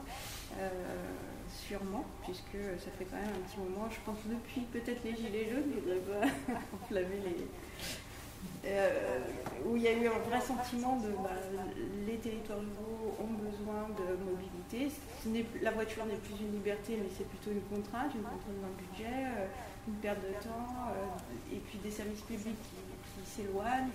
[1.66, 5.48] sûrement, puisque ça fait quand même un petit moment, je pense depuis peut-être les Gilets
[5.50, 5.72] jaunes,
[6.90, 7.48] je les...
[8.66, 9.20] Euh,
[9.66, 11.36] où il y a eu un vrai sentiment de bah,
[12.06, 14.88] les territoires ruraux ont besoin de mobilité.
[15.62, 18.80] la voiture n'est plus une liberté, mais c'est plutôt une contrainte, une contrainte dans le
[18.88, 19.46] budget, euh,
[19.88, 22.80] une perte de temps, euh, et puis des services publics qui,
[23.24, 23.90] s'éloignent.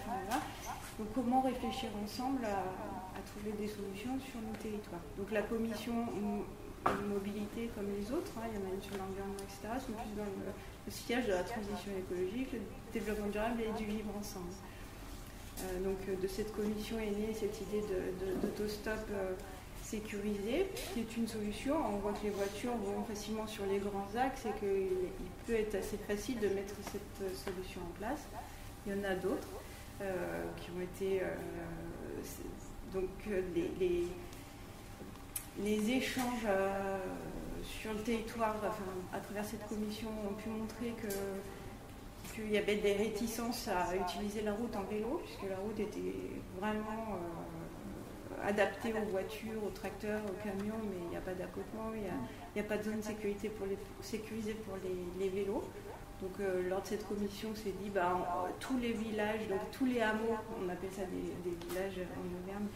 [0.98, 5.02] Donc comment réfléchir ensemble à, à, trouver des solutions sur nos territoires?
[5.18, 5.94] Donc la commission
[6.86, 8.48] mobilité comme les autres, hein.
[8.52, 10.52] il y en a une sur l'environnement, etc., sont plus dans le,
[10.90, 12.60] siège de la transition écologique, le
[12.92, 14.50] développement durable et du vivre ensemble.
[15.60, 17.84] Euh, donc euh, de cette commission est née cette idée
[18.42, 19.34] d'autostop euh,
[19.84, 21.76] sécurisé, qui est une solution.
[21.94, 25.10] On voit que les voitures vont facilement sur les grands axes et qu'il
[25.46, 28.22] peut être assez facile de mettre cette solution en place.
[28.88, 29.48] Il y en a d'autres
[30.58, 31.22] qui ont été...
[32.94, 33.10] donc
[33.54, 34.08] les
[35.68, 36.98] échanges euh,
[37.64, 38.56] sur le territoire,
[39.14, 40.94] à travers cette commission, ont pu montrer
[42.34, 46.16] qu'il y avait des réticences à utiliser la route en vélo, puisque la route était
[46.60, 51.92] vraiment euh, adaptée aux voitures, aux tracteurs, aux camions, mais il n'y a pas d'accotement,
[51.94, 54.76] il n'y a, pas de zone sécurité pour les, sécurisée pour
[55.20, 55.64] les, vélos.
[56.22, 59.86] Donc euh, lors de cette commission, on s'est dit, bah, tous les villages, donc tous
[59.86, 62.68] les hameaux, on appelle ça des, villages en Auvergne,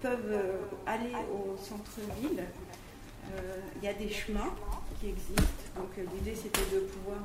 [0.00, 2.44] peuvent euh, aller au centre-ville.
[3.34, 4.54] Euh, il y a des chemins
[5.00, 5.64] qui existent.
[5.76, 7.20] Donc euh, l'idée c'était de pouvoir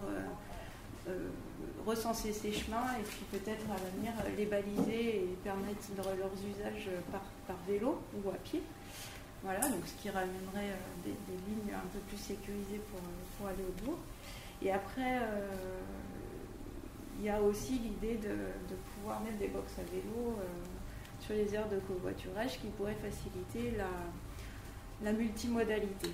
[1.86, 7.58] recenser ces chemins et puis peut-être à l'avenir les baliser et permettre leur usage par,
[7.68, 8.62] vélo ou à pied.
[9.44, 13.00] Voilà, donc ce qui ramènerait des, lignes un peu plus sécurisées pour,
[13.36, 13.98] pour aller au bourg.
[14.62, 15.22] Et après,
[17.18, 20.38] il y a aussi l'idée de, de, pouvoir mettre des box à vélo
[21.32, 26.10] sur les aires de covoiturage qui pourraient faciliter la, multimodalité.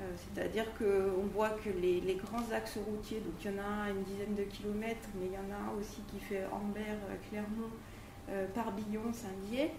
[0.00, 4.02] Euh, c'est-à-dire qu'on voit que les, grands axes routiers, donc il y en a une
[4.02, 7.70] dizaine de kilomètres, mais il y en a un aussi qui fait Ambert, Clermont,
[8.30, 9.70] euh, Parbillon, Saint-Dié,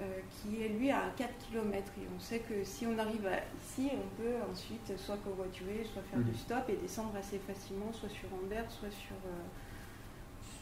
[0.00, 1.92] euh, qui est lui à 4 km.
[1.98, 3.28] Et on sait que si on arrive
[3.64, 6.36] ici, on peut ensuite soit covoiturer, soit faire du mhm.
[6.36, 9.16] stop et descendre assez facilement, soit sur Ambert, soit sur,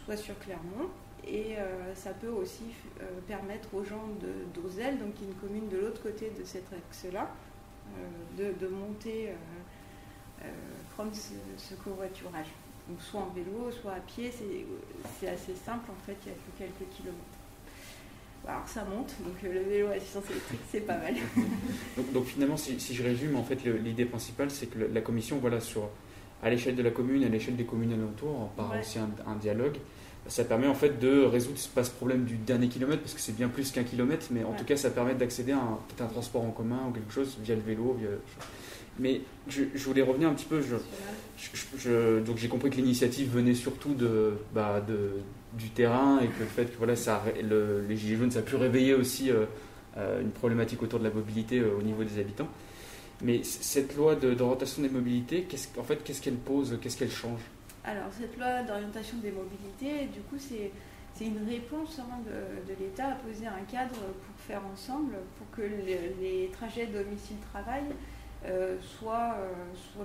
[0.06, 0.88] soit sur Clermont.
[1.26, 2.64] Et euh, ça peut aussi
[3.00, 4.08] euh, permettre aux gens
[4.54, 7.30] d'Ozel, donc une commune de l'autre côté de cet axe-là,
[8.38, 9.30] euh, de, monter
[10.94, 12.46] from ce, covoiturage.
[12.88, 14.32] Donc soit en vélo, soit à pied,
[15.20, 17.24] c'est assez simple en fait, il y a que quelques kilomètres.
[18.48, 21.14] Alors ça monte, donc le vélo à assistance électrique, c'est pas mal.
[22.14, 25.90] donc, finalement, si, je résume, en fait, l'idée principale, c'est que la commission, voilà, sur,
[26.42, 29.76] à l'échelle de la commune, à l'échelle des communes alentours, par aussi un dialogue,
[30.28, 33.36] ça permet en fait de résoudre pas ce problème du dernier kilomètre parce que c'est
[33.36, 36.42] bien plus qu'un kilomètre, mais en tout cas ça permet d'accéder à un, un transport
[36.42, 37.96] en commun ou quelque chose via le vélo.
[38.98, 40.60] Mais je, voulais revenir un petit peu.
[40.60, 45.12] Je, donc j'ai compris que l'initiative venait surtout de, bah, de,
[45.54, 48.56] du terrain et que le fait que voilà, ça, les Gilets jaunes, ça a pu
[48.56, 49.46] réveiller aussi euh,
[49.96, 52.48] euh, une problématique autour de la mobilité euh, au niveau des habitants.
[53.22, 55.46] Mais cette loi d'orientation des mobilités,
[55.78, 57.40] en fait, qu'est-ce qu'elle pose, qu'est-ce qu'elle change?
[57.82, 60.70] Alors, cette loi d'orientation des mobilités, du coup, c'est
[61.24, 66.50] une réponse hein, de, l'État à poser un cadre pour faire ensemble, pour que les,
[66.52, 67.84] trajets domicile-travail
[68.44, 69.36] euh, euh, soient,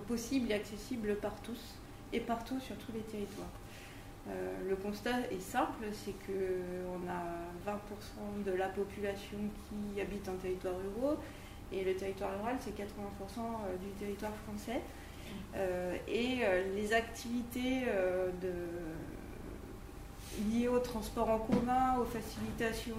[0.08, 1.76] possibles et accessibles par tous,
[2.14, 3.48] et partout sur tous les territoires.
[4.28, 10.76] le constat est simple, c'est qu'on a 20% de la population qui habite en territoire
[10.78, 11.18] rural
[11.74, 12.86] et le territoire rural c'est 80%
[13.82, 14.82] du territoire français.
[16.08, 16.40] Et
[16.76, 17.84] les activités
[18.42, 18.52] de,
[20.50, 22.96] liées au transport en commun, aux facilitations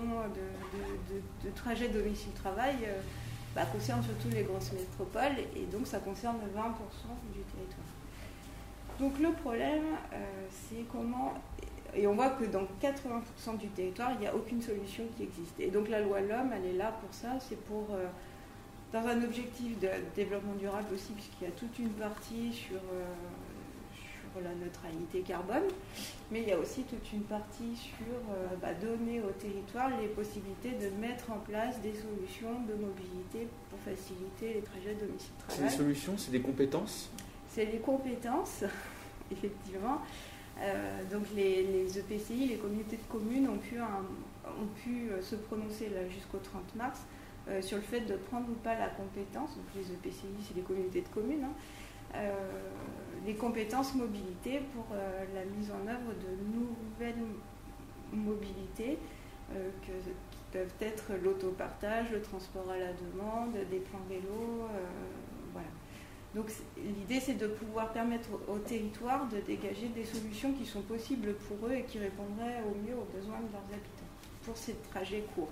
[1.44, 2.76] de, trajets domicile-travail,
[3.54, 6.40] bah, concernent surtout les grosses métropoles et donc ça concerne 20%
[7.34, 7.86] du territoire.
[8.98, 10.16] Donc le problème, euh,
[10.50, 11.34] c'est comment,
[11.94, 15.58] et on voit que dans 80% du territoire, il n'y a aucune solution qui existe.
[15.60, 18.06] Et donc la loi L'Homme, elle est là pour ça, c'est pour, euh,
[18.92, 23.04] dans un objectif de développement durable aussi, puisqu'il y a toute une partie sur, euh,
[23.94, 25.64] sur la neutralité carbone,
[26.30, 28.06] mais il y a aussi toute une partie sur
[28.60, 33.78] bah, donner au territoire les possibilités de mettre en place des solutions de mobilité pour
[33.80, 35.56] faciliter les trajets domicile-travail.
[35.56, 37.10] C'est des solutions, c'est des compétences?
[37.48, 38.64] C'est les compétences,
[39.32, 40.02] effectivement.
[40.60, 45.90] Euh, donc les, EPCI, les communautés de communes ont pu, ont pu euh, se prononcer
[46.10, 47.00] jusqu'au 30 mars
[47.48, 50.62] euh, sur le fait de prendre ou pas la compétence, donc les EPCI c'est les
[50.62, 52.20] communautés de communes, hein,
[53.26, 54.86] les compétences mobilité pour
[55.34, 57.22] la mise en œuvre de nouvelles
[58.12, 58.98] mobilités
[59.82, 59.90] qui
[60.52, 64.66] peuvent être l'autopartage, le transport à la demande, des plans vélos,
[65.52, 65.68] voilà.
[66.36, 71.34] Donc l'idée, c'est de pouvoir permettre au, territoire de dégager des solutions qui sont possibles
[71.34, 74.06] pour eux et qui répondraient au mieux aux besoins de leurs habitants
[74.44, 75.48] pour ces trajets courts.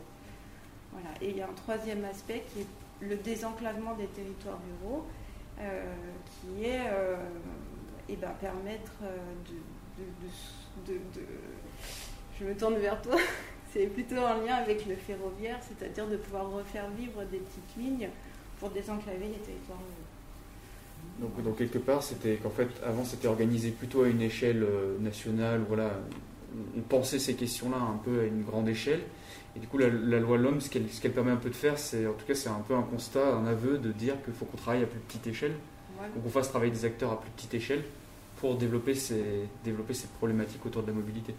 [1.20, 2.66] Et il y a un troisième aspect qui est
[3.00, 5.04] le désenclavement des territoires ruraux,
[5.60, 5.82] euh,
[6.40, 7.16] qui est euh,
[8.08, 9.16] eh ben, permettre euh,
[10.86, 10.94] de,
[12.38, 13.16] Je me tourne vers toi,
[13.72, 18.08] c'est plutôt en lien avec le ferroviaire, c'est-à-dire de pouvoir refaire vivre des petites lignes
[18.58, 21.40] pour désenclaver les territoires ruraux.
[21.44, 24.66] Donc, quelque part, c'était qu'en fait, avant, c'était organisé plutôt à une échelle
[25.00, 25.60] nationale.
[25.68, 25.92] Voilà,
[26.76, 29.02] on pensait ces questions-là un peu à une grande échelle.
[29.56, 32.12] Et du coup, la, loi l'homme, ce qu'elle permet un peu de faire, c'est, en
[32.12, 34.82] tout cas, c'est un peu un constat, un aveu de dire qu'il faut qu'on travaille
[34.82, 35.54] à plus petite échelle.
[36.14, 37.84] Donc, on fasse travailler des acteurs à plus petite échelle
[38.36, 41.34] pour développer ces, développer ces problématiques autour de la mobilité.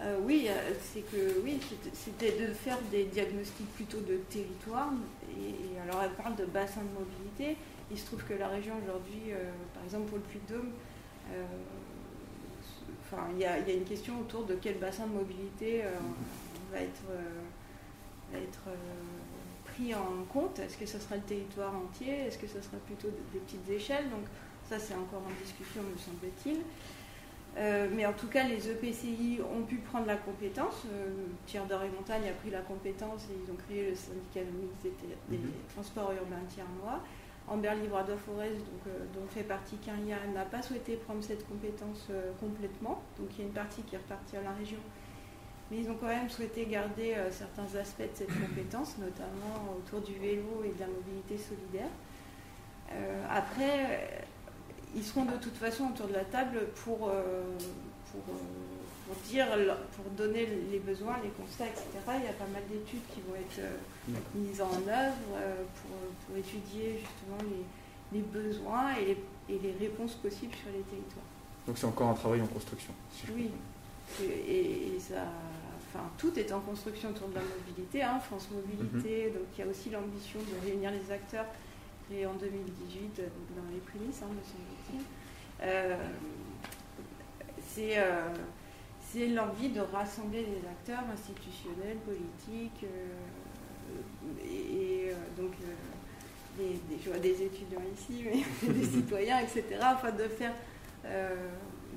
[0.00, 1.58] Euh, oui, euh, c'est que oui,
[1.92, 4.90] c'était de faire des diagnostics plutôt de territoire.
[5.38, 7.56] Et, alors, elle parle de bassin de mobilité.
[7.90, 10.70] Il se trouve que la région aujourd'hui, euh, par exemple pour le Puy-de-Dôme,
[11.32, 11.44] euh,
[13.02, 15.90] enfin, il y, a une question autour de quel bassin de mobilité euh,
[16.72, 17.04] va être,
[18.34, 18.68] être
[19.64, 20.58] pris en compte.
[20.58, 22.26] Est-ce que ce sera le territoire entier?
[22.26, 24.08] Est-ce que ce sera plutôt des petites échelles?
[24.10, 24.24] Donc
[24.68, 26.58] ça, c'est encore en discussion, me semble-t-il.
[27.94, 30.86] mais en tout cas, les EPCI ont pu prendre la compétence.
[31.46, 34.82] Tiers d'Or et Montagne a pris la compétence et ils ont créé le syndicat mixte
[35.28, 35.50] des, mhm.
[35.74, 37.00] transports urbains tiers-mois.
[37.48, 37.70] Amber
[38.24, 43.02] Forest, donc, euh, dont fait partie Caria, n'a pas souhaité prendre cette compétence euh, complètement.
[43.18, 44.78] Donc il y a une partie qui est repartie à la région.
[45.70, 50.00] Mais ils ont quand même souhaité garder euh, certains aspects de cette compétence, notamment autour
[50.00, 51.90] du vélo et de la mobilité solidaire.
[53.30, 54.24] après,
[54.94, 57.10] ils seront de toute façon autour de la table pour,
[58.10, 58.22] pour
[59.06, 59.46] pour dire,
[59.94, 61.86] pour donner les besoins, les constats, etc.
[62.18, 65.62] Il y a pas mal d'études qui vont être euh, mises en œuvre euh,
[66.26, 67.38] pour, étudier justement
[68.12, 69.16] les, besoins et
[69.48, 71.24] les, réponses possibles sur les territoires.
[71.66, 72.92] Donc c'est encore un travail en construction.
[73.34, 73.50] oui,
[74.22, 75.24] et, ça,
[75.78, 78.02] enfin tout est en construction autour de la mobilité.
[78.02, 78.18] Hein.
[78.20, 79.32] France Mobilité, mhm.
[79.34, 81.46] donc il y a aussi l'ambition de réunir les acteurs
[82.12, 83.20] et en 2018
[83.56, 85.00] dans les prémices, hein, me semble-t-il.
[85.62, 85.96] Euh,
[87.74, 87.98] c'est
[89.12, 93.14] c'est l'envie de rassembler les acteurs institutionnels, politiques, euh,
[94.44, 100.10] et, euh, donc euh, des, je vois des étudiants ici, mais des citoyens, etc., afin
[100.10, 100.52] de faire,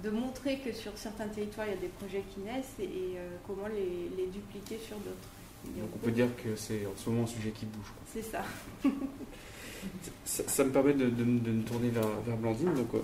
[0.03, 3.67] de montrer que sur certains territoires il y a des projets qui naissent et, comment
[3.67, 5.29] les, dupliquer sur d'autres.
[5.77, 7.91] Donc on peut dire que c'est en ce moment un sujet qui bouge.
[8.13, 8.43] C'est ça.
[10.25, 10.63] ça.
[10.63, 12.73] me permet de, me tourner vers, vers Blandine.
[12.73, 13.01] Donc,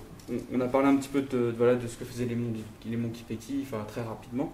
[0.54, 2.98] on, a parlé un petit peu de, voilà, de ce que faisaient les mondes, les
[2.98, 3.24] mondes qui
[3.62, 4.54] enfin, très rapidement.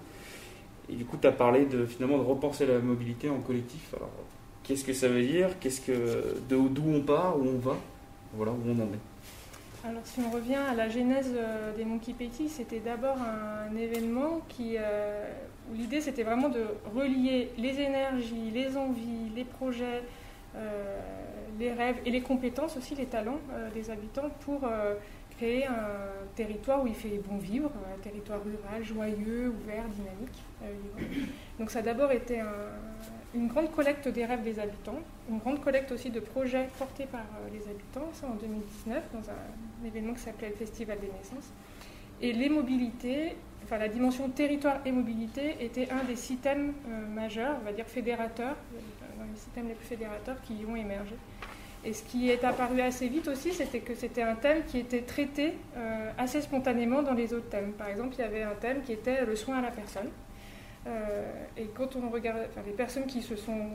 [0.90, 3.94] Et du coup, tu as parlé de, finalement de repenser la mobilité en collectif.
[3.96, 4.12] Alors,
[4.64, 5.60] qu'est-ce que ça veut dire?
[5.60, 7.38] Qu'est-ce que, D'où on part?
[7.38, 7.78] Où on va?
[8.34, 9.11] Voilà, où on en est.
[9.84, 14.42] Alors, si on revient à la genèse euh, des Monkey Petit, c'était d'abord un événement
[14.60, 15.34] euh,
[15.72, 16.66] où l'idée c'était vraiment de
[16.96, 20.04] relier les énergies, les envies, les projets,
[20.56, 21.00] euh,
[21.60, 23.40] les rêves et les compétences aussi, les talents
[23.74, 24.62] des habitants pour
[25.38, 30.44] créer un territoire où il fait bon vivre, un territoire rural, joyeux, ouvert, dynamique.
[31.60, 32.42] Donc ça a d'abord été
[33.36, 35.00] une grande collecte des rêves des habitants,
[35.32, 39.30] une grande collecte aussi de projets portés par euh, les habitants, ça en 2019, dans
[39.30, 41.52] un, événement qui s'appelait le Festival des naissances.
[42.22, 46.74] Et les mobilités, enfin la dimension territoire et mobilité était un des systèmes
[47.16, 48.56] majeurs, on va dire fédérateurs,
[49.18, 51.16] dans les systèmes les plus fédérateurs qui y ont émergé.
[51.84, 55.02] Et ce qui est apparu assez vite aussi, c'était que c'était un thème qui était
[55.02, 57.72] traité euh, assez spontanément dans les autres thèmes.
[57.74, 60.10] Par exemple, il y avait un thème qui était le soin à la personne.
[60.86, 63.68] Euh, et quand on regarde, enfin, les personnes qui se sont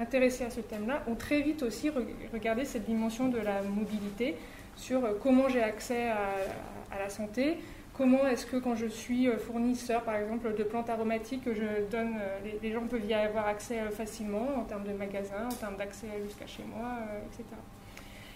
[0.00, 1.90] intéressées à ce thème-là ont très vite aussi
[2.32, 4.36] regardé cette dimension de la mobilité
[4.76, 7.58] sur euh, comment j'ai accès à, la santé,
[7.94, 12.16] comment est-ce que quand je suis fournisseur, par exemple, de plantes aromatiques, je donne,
[12.62, 16.46] les, gens peuvent y avoir accès facilement en termes de magasins, en termes d'accès jusqu'à
[16.48, 17.44] chez moi, etc.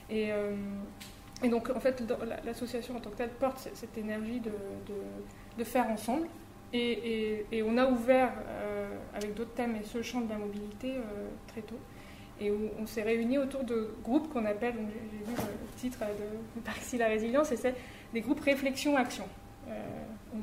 [0.09, 0.31] Et,
[1.45, 2.03] et, donc, en fait,
[2.45, 4.53] l'association en tant que telle porte cette énergie de,
[5.59, 6.29] de faire ensemble.
[6.77, 11.29] Et, on a ouvert euh, avec d'autres thèmes et ce champ de la mobilité euh,
[11.47, 11.79] très tôt.
[12.41, 16.61] Et on, s'est réunis autour de groupes qu'on appelle, j'ai vu le titre de,
[16.97, 17.77] de la résilience, et c'est
[18.13, 19.25] des groupes réflexion-action.
[19.69, 19.81] Euh,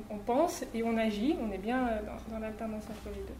[0.09, 1.99] on, pense et on agit, on est bien
[2.31, 3.35] dans, l'alternance entre les deux.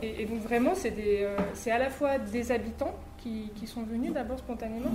[0.00, 4.92] Et, donc vraiment, c'est à la fois des habitants qui, sont venus d'abord spontanément,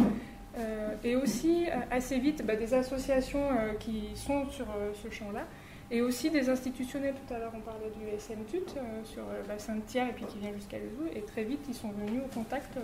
[1.04, 3.50] et aussi assez vite bah, des associations
[3.80, 5.46] qui sont sur ce champ-là,
[5.94, 7.14] et aussi des institutionnels.
[7.28, 10.26] Tout à l'heure, on parlait du SMTUT euh, sur le bassin de Thiers et puis
[10.26, 11.08] qui vient jusqu'à Lezou.
[11.16, 12.82] Et très vite, ils sont venus au contact euh,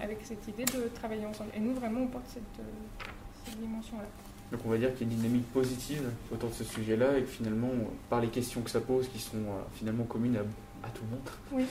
[0.00, 1.50] avec cette idée de travailler ensemble.
[1.54, 4.04] Et nous, vraiment, on porte cette, euh, dimension-là.
[4.52, 7.22] Donc on va dire qu'il y a une dynamique positive autour de ce sujet-là et
[7.22, 7.70] que finalement,
[8.08, 9.38] par les questions que ça pose, qui sont
[9.72, 10.38] finalement communes
[10.82, 11.64] à, tout le monde, oui.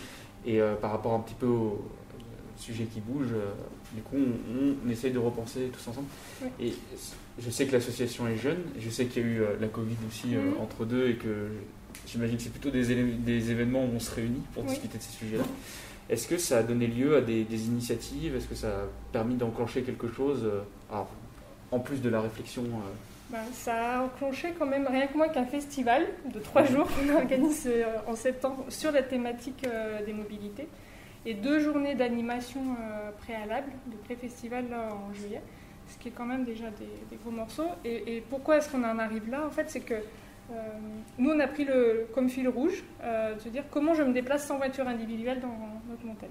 [0.45, 1.85] et par rapport un petit peu au
[2.59, 3.29] sujet qui bouge,
[3.93, 6.07] du coup, on, essaye de repenser tous ensemble.
[6.59, 6.73] Et
[7.41, 9.95] je sais que l'association est jeune, je sais qu'il y a eu euh, la Covid
[10.07, 10.61] aussi euh, mhm.
[10.61, 11.49] entre deux et que
[12.07, 15.13] j'imagine que c'est plutôt des, des, événements où on se réunit pour discuter de ces
[15.13, 15.43] sujets-là.
[16.09, 18.35] Est-ce que ça a donné lieu à des, initiatives?
[18.35, 20.61] Est-ce que ça a permis d'enclencher quelque chose euh,
[21.71, 22.63] en plus de la réflexion
[23.29, 27.15] ben, Ça a enclenché quand même rien que moins qu'un festival de trois jours qu'on
[27.15, 27.69] organise
[28.07, 29.67] en septembre sur la thématique
[30.05, 30.67] des mobilités
[31.29, 32.61] et deux journées d'animation
[33.21, 35.41] préalable de pré-festival en juillet
[35.89, 37.69] ce qui est quand même déjà des, gros morceaux.
[37.83, 39.45] Et, pourquoi est-ce qu'on en arrive là?
[39.45, 40.55] En fait, c'est que euh,
[41.17, 44.13] nous, on a pris le, comme fil rouge euh, de se dire comment je me
[44.13, 45.55] déplace sans voiture individuelle dans
[45.89, 46.29] notre montagne.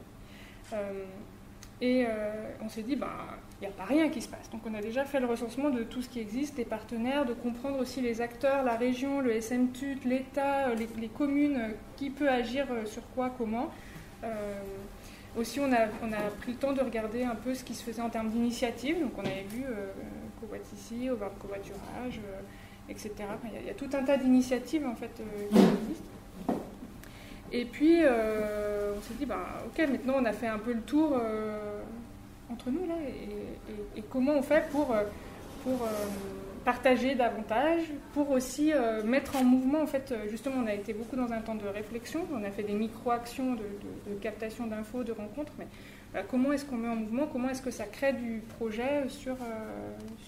[0.72, 1.04] Euh,
[1.80, 2.06] et
[2.60, 3.06] on s'est dit, ben,
[3.60, 4.50] il n'y a pas rien qui se passe.
[4.50, 7.34] Donc on a déjà fait le recensement de tout ce qui existe, des partenaires, de
[7.34, 13.02] comprendre aussi les acteurs, la région, le SMTUT, l'État, les, communes, qui peut agir sur
[13.14, 13.70] quoi, comment.
[15.36, 17.82] Aussi, on a, on a pris le temps de regarder un peu ce qui se
[17.82, 19.00] faisait en termes d'initiatives.
[19.00, 19.92] Donc, on avait vu euh,
[20.74, 22.40] ici, Over Covoiturage, euh,
[22.88, 23.12] etc.
[23.44, 26.58] Il y, a tout un tas d'initiatives en fait euh, qui existent.
[27.50, 30.82] Et puis, euh, on s'est dit, bah, ok, maintenant on a fait un peu le
[30.82, 31.18] tour
[32.50, 32.94] entre nous là,
[33.96, 34.94] et, comment on fait pour
[36.68, 37.80] partager davantage,
[38.12, 41.32] pour aussi euh, mettre en mouvement, en fait, euh, justement, on a été beaucoup dans
[41.32, 45.66] un temps de réflexion, on a fait des micro-actions de, captation d'infos, de rencontres, mais
[46.14, 49.36] euh, comment est-ce qu'on met en mouvement, comment est-ce que ça crée du projet sur,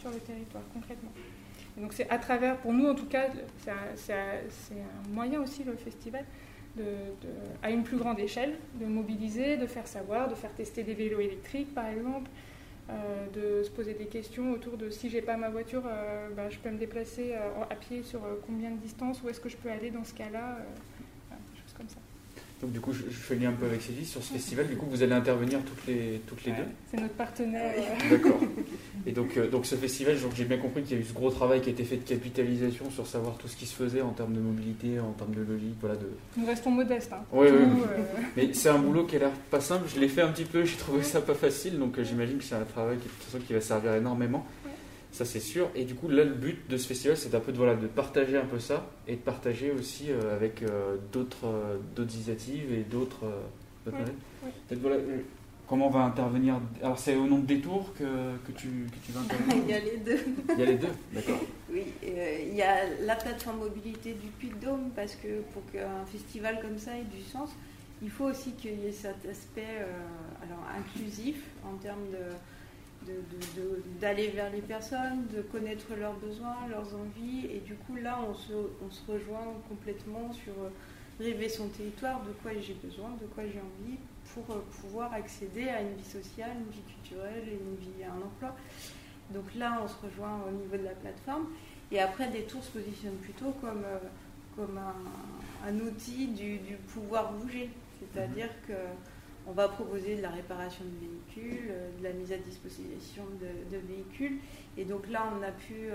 [0.00, 1.10] sur le territoire concrètement?
[1.76, 3.26] donc c'est à travers, pour nous en tout cas,
[3.96, 6.24] c'est un, moyen aussi, le festival,
[7.62, 11.20] à une plus grande échelle, de mobiliser, de faire savoir, de faire tester des vélos
[11.20, 12.30] électriques par exemple,
[13.32, 16.58] de se poser des questions autour de si j'ai pas ma voiture, euh, bah, je
[16.58, 19.70] peux me déplacer euh, à pied sur combien de distance, où est-ce que je peux
[19.70, 20.58] aller dans ce cas-là,
[21.30, 21.98] des choses comme ça.
[22.62, 24.66] Donc du coup, je, fais lien un peu avec Sylvie sur ce festival.
[24.66, 27.74] Du coup, vous allez intervenir toutes les, toutes les deux C'est notre partenaire.
[28.10, 28.38] D'accord.
[29.06, 31.30] Et donc, euh, donc ce festival, j'ai bien compris qu'il y a eu ce gros
[31.30, 34.10] travail qui a été fait de capitalisation sur savoir tout ce qui se faisait en
[34.10, 35.76] termes de mobilité, en termes de logique.
[35.80, 36.10] Voilà, de...
[36.36, 37.12] Nous restons modestes.
[37.14, 37.24] Hein.
[37.32, 38.02] Oui, oui, euh,
[38.36, 39.88] Mais c'est un boulot qui a l'air pas simple.
[39.94, 41.78] Je l'ai fait un petit peu, j'ai trouvé ça pas facile.
[41.78, 44.46] Donc euh, j'imagine que c'est un travail qui, de toute façon, qui va servir énormément.
[45.12, 45.70] Ça, c'est sûr.
[45.74, 47.86] Et du coup, là, le but de ce festival, c'est un peu de, voilà, de
[47.86, 50.62] partager un peu ça et de partager aussi avec
[51.12, 53.24] d'autres d'autres initiatives et d'autres.
[53.86, 54.98] Voilà,
[55.70, 58.02] Comment on va intervenir Alors c'est au nom de Détour que,
[58.44, 60.18] que, tu, que tu vas intervenir Il y a les deux.
[60.48, 61.38] Il y a les deux, d'accord.
[61.72, 66.58] Oui, euh, il y a la plateforme mobilité du Puy-de-Dôme parce que pour qu'un festival
[66.60, 67.50] comme ça ait du sens,
[68.02, 69.92] il faut aussi qu'il y ait cet aspect euh,
[70.42, 72.34] alors, inclusif en termes de,
[74.00, 77.46] d'aller vers les personnes, de connaître leurs besoins, leurs envies.
[77.46, 80.70] Et du coup, là, on se, on se rejoint complètement sur euh,
[81.18, 83.98] rêver son territoire, de quoi j'ai besoin, de quoi j'ai envie,
[84.34, 88.12] pour euh, pouvoir accéder à une vie sociale, une vie culturelle et une vie à
[88.12, 88.56] un emploi.
[89.30, 91.46] Donc là, on se rejoint au niveau de la plateforme.
[91.92, 93.98] Et après, des tours se positionnent plutôt comme, euh,
[94.56, 94.78] comme
[95.66, 96.58] un, outil du,
[96.92, 97.70] pouvoir bouger.
[98.00, 98.74] C'est-à-dire mhm.
[99.44, 103.76] Qu'on va proposer de la réparation de véhicules, euh, de la mise à disposition de,
[103.76, 104.38] véhicules.
[104.76, 105.90] Et donc là, on a pu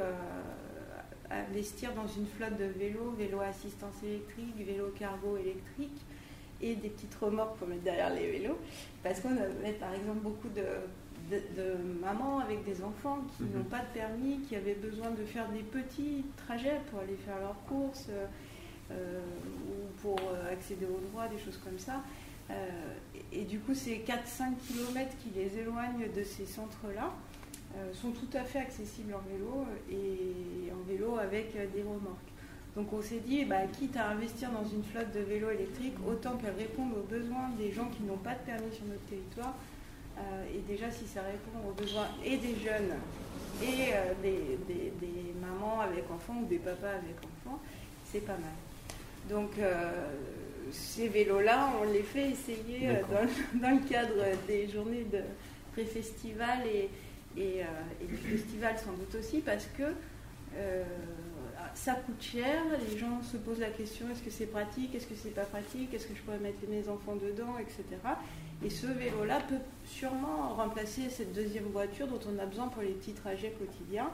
[1.31, 6.01] investir dans une flotte de vélos, vélo assistance électrique, vélo cargo électrique
[6.61, 8.57] et des petites remorques pour mettre derrière les vélos.
[9.03, 10.63] Parce qu'on avait par exemple beaucoup de,
[12.01, 13.57] mamans avec des enfants qui mhm.
[13.57, 17.39] n'ont pas de permis, qui avaient besoin de faire des petits trajets pour aller faire
[17.39, 18.09] leurs courses
[18.91, 19.19] euh,
[19.67, 20.19] ou pour
[20.51, 22.03] accéder aux droits, des choses comme ça.
[22.51, 22.53] Euh,
[23.31, 27.11] et, du coup, ces 4-5 km qui les éloignent de ces centres-là
[27.75, 32.31] euh, sont tout à fait accessibles en vélo et en vélo avec des remorques.
[32.75, 36.35] Donc on s'est dit, bah, quitte à investir dans une flotte de vélos électriques, autant
[36.37, 39.55] qu'elle réponde aux besoins des gens qui n'ont pas de permis sur notre territoire.
[40.17, 42.95] Euh, et déjà, si ça répond aux besoins et des jeunes
[43.63, 47.59] et des, mamans avec enfants ou des papas avec enfants,
[48.05, 48.51] c'est pas mal.
[49.29, 49.51] Donc
[50.71, 53.01] ces vélos-là, on les fait essayer euh,
[53.53, 55.19] dans, le cadre des journées de
[55.73, 56.89] pré-festival et,
[57.39, 59.83] et, euh, du festival sans doute aussi, parce que
[60.57, 60.83] euh,
[61.73, 65.15] ça coûte cher, les gens se posent la question est-ce que c'est pratique, est-ce que
[65.15, 67.83] c'est pas pratique, est-ce que je pourrais mettre mes enfants dedans, etc.
[68.63, 72.93] Et ce vélo-là peut sûrement remplacer cette deuxième voiture dont on a besoin pour les
[72.93, 74.09] petits trajets quotidiens.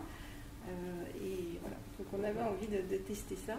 [0.68, 3.58] et voilà, donc on avait envie de tester ça.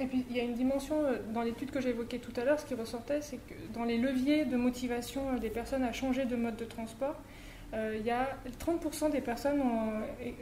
[0.00, 2.60] Et puis il y a une dimension euh, dans l'étude que j'évoquais tout à l'heure,
[2.60, 6.24] ce qui ressortait, c'est que dans les leviers de motivation euh, des personnes à changer
[6.24, 7.16] de mode de transport,
[7.74, 9.62] euh, il y a 30% des personnes,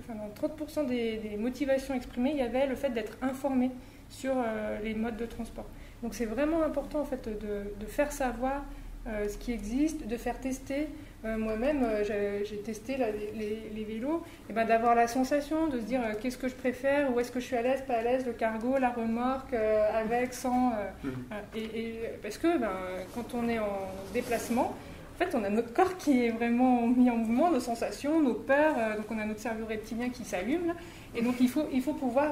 [0.01, 0.15] enfin,
[0.49, 3.71] 30% des, motivations exprimées, il y avait le fait d'être informé
[4.09, 4.35] sur
[4.83, 5.67] les modes de transport.
[6.03, 8.65] Donc c'est vraiment important en fait de, faire savoir
[9.07, 10.89] ce qui existe, de faire tester
[11.25, 16.01] euh, moi-même, euh, j'ai testé les, vélos, et ben, d'avoir la sensation de se dire
[16.03, 18.25] euh, qu'est-ce que je préfère, où est-ce que je suis à l'aise, pas à l'aise,
[18.25, 20.73] le cargo, la remorque, avec, sans.
[21.05, 21.13] Mhm.
[21.55, 22.71] et, parce que ben,
[23.15, 24.75] quand on est en déplacement,
[25.15, 28.33] en fait, on a notre corps qui est vraiment mis en mouvement, nos sensations, nos
[28.33, 30.73] peurs, donc on a notre cerveau reptilien qui s'allume.
[31.15, 32.31] Et donc il faut, il faut pouvoir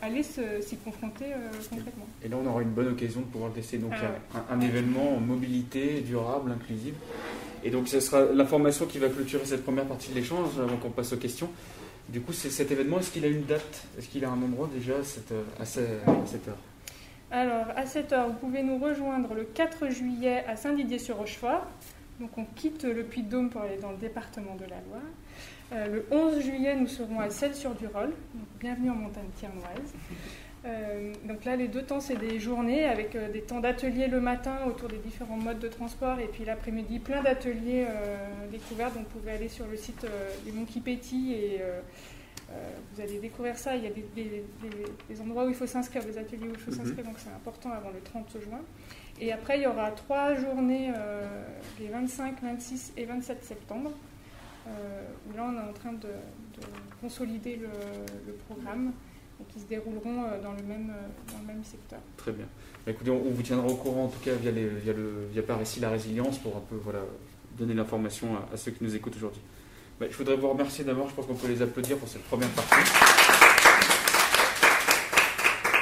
[0.00, 1.26] aller s'y confronter
[1.68, 2.06] concrètement.
[2.24, 5.16] Et là, on aura une bonne occasion de pouvoir tester donc, ah un, un, événement
[5.16, 6.94] en mobilité durable, inclusive.
[7.62, 10.90] Et donc, ce sera l'information qui va clôturer cette première partie de l'échange avant qu'on
[10.90, 11.50] passe aux questions.
[12.08, 13.84] Du coup, cet événement, est-ce qu'il a une date?
[13.98, 16.56] Est-ce qu'il a un endroit déjà à cette, à heure?
[17.30, 21.66] Alors, à cette heure, vous pouvez nous rejoindre le 4 juillet à Saint-Didier-sur-Rochefort.
[22.18, 25.02] Donc, on quitte le Puy-de-Dôme pour aller dans le département de la Loire.
[25.72, 28.12] Euh, le 11 juillet, nous serons à Celles-sur-Durolle.
[28.58, 29.94] Bienvenue en montagne tiernoise.
[30.66, 34.20] Euh, donc là, les deux temps, c'est des journées avec euh, des temps d'atelier le
[34.20, 38.92] matin autour des différents modes de transport et puis l'après-midi, plein d'ateliers euh, découverts.
[38.92, 40.06] Donc vous pouvez aller sur le site
[40.44, 41.62] des Monkey Petty et
[42.92, 43.74] vous allez découvrir ça.
[43.76, 46.78] Il y a des, endroits où il faut s'inscrire, des ateliers où il faut mhm.
[46.78, 48.60] s'inscrire, donc c'est important avant le 30 juin.
[49.20, 50.92] Et après, il y aura trois journées
[51.78, 53.92] les 25, 26 et 27 septembre.
[54.66, 56.08] où là, on est en train de,
[57.00, 58.92] consolider le programme
[59.48, 61.98] qui se dérouleront euh, dans le même, euh, dans le même secteur.
[62.16, 62.46] Très bien.
[62.84, 65.42] Bah, écoutez, on, vous tiendra au courant en tout cas via, les, via, le, via
[65.42, 67.00] par ici la résilience pour un peu voilà,
[67.58, 69.40] donner l'information à, ceux qui nous écoutent aujourd'hui.
[69.98, 72.48] Bah, je voudrais vous remercier d'abord, je pense qu'on peut les applaudir pour cette première
[72.50, 72.90] partie.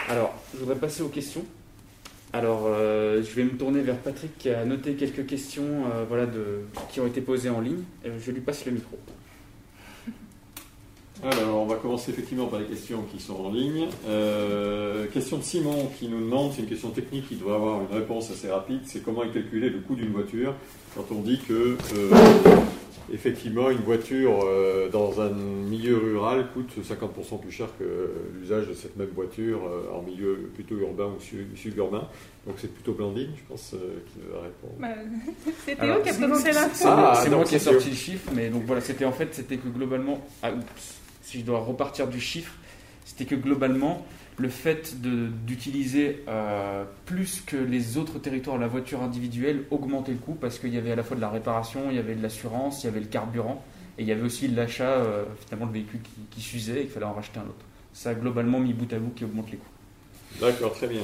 [0.09, 1.45] Alors, je voudrais passer aux questions.
[2.33, 6.63] Alors, euh, je vais me tourner vers Patrick qui a noté quelques questions voilà, de,
[6.91, 7.83] qui ont été posées en ligne.
[8.05, 8.99] je lui passe le micro.
[11.25, 13.89] Alors, on va commencer effectivement par les questions qui sont en ligne.
[14.07, 17.97] Euh, question de Simon qui nous demande, c'est une question technique qui doit avoir une
[17.97, 20.55] réponse assez rapide, c'est comment est calculé le coût d'une voiture
[20.95, 22.11] quand on dit que euh,
[23.13, 28.75] effectivement une voiture euh, dans un milieu rural coûte 50% plus cher que l'usage de
[28.75, 29.61] cette même voiture
[29.93, 32.09] en milieu plutôt urbain ou suburbain.
[32.47, 34.75] Donc c'est plutôt Blandine, je pense, qui va répondre.
[34.79, 36.85] Bah, c'est Théo qui a présenté l'info.
[36.87, 39.57] Ah, c'est moi qui ai sorti le chiffre, mais donc voilà, c'était en fait, c'était
[39.57, 40.99] que globalement, ah, oups,
[41.29, 42.53] si je dois repartir du chiffre,
[43.05, 44.07] c'était que globalement,
[44.39, 44.97] le fait
[45.47, 50.73] d'utiliser euh, plus que les autres territoires la voiture individuelle augmentait le coût parce qu'il
[50.73, 52.89] y avait à la fois de la réparation, il y avait de l'assurance, il y
[52.89, 53.63] avait le carburant
[53.99, 56.01] et il y avait aussi l'achat, euh, finalement, le véhicule
[56.31, 57.67] qui, s'usait et qu'il fallait en racheter un autre.
[57.93, 60.41] Ça a globalement mis bout à bout qui augmente les coûts.
[60.41, 61.03] D'accord, très bien.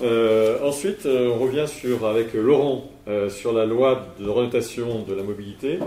[0.00, 2.90] Euh, ensuite, on revient sur, avec Laurent
[3.30, 5.80] sur la loi de renotation de la mobilité.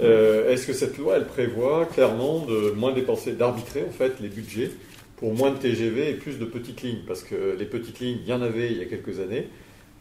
[0.00, 4.28] Euh, est-ce que cette loi, elle prévoit clairement de moins dépenser, d'arbitrer en fait les
[4.28, 4.70] budgets
[5.16, 7.02] pour moins de TGV et plus de petites lignes?
[7.06, 9.48] Parce que les petites lignes, il y en avait il y a quelques années.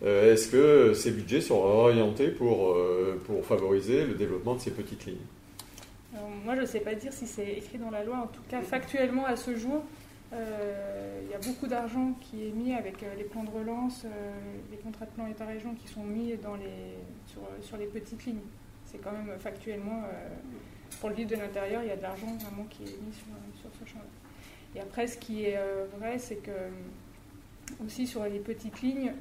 [0.03, 4.71] Euh, est-ce que ces budgets seront orientés pour, euh, pour favoriser le développement de ces
[4.71, 5.17] petites lignes?
[6.43, 8.17] Moi, je ne sais pas dire si c'est écrit dans la loi.
[8.17, 9.83] En tout cas, factuellement, à ce jour,
[10.33, 14.05] il y a beaucoup d'argent qui est mis avec les plans de relance,
[14.71, 18.41] les contrats de plan État-région qui sont mis dans les, sur, sur les petites lignes
[18.91, 20.27] c'est quand même factuellement, euh,
[20.99, 23.69] pour le vide de l'intérieur, il y a de l'argent vraiment qui est mis sur,
[23.79, 24.05] ce champ-là.
[24.75, 25.59] Et après, ce qui est
[25.97, 26.51] vrai, c'est que
[27.85, 29.13] aussi sur les petites lignes,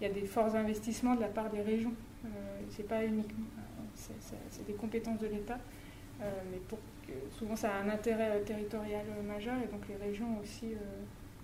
[0.00, 1.92] il y a des forts investissements de la part des régions.
[2.70, 3.46] c'est pas uniquement,
[3.94, 5.58] c'est des compétences de l'État,
[6.20, 6.78] mais pour
[7.32, 10.74] souvent ça a un intérêt territorial majeur et donc les régions aussi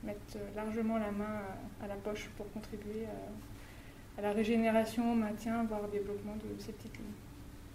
[0.05, 1.43] mettent largement la main
[1.83, 3.31] à, la poche pour contribuer à,
[4.23, 7.07] la régénération, maintien, voire au développement de ces petites lignes.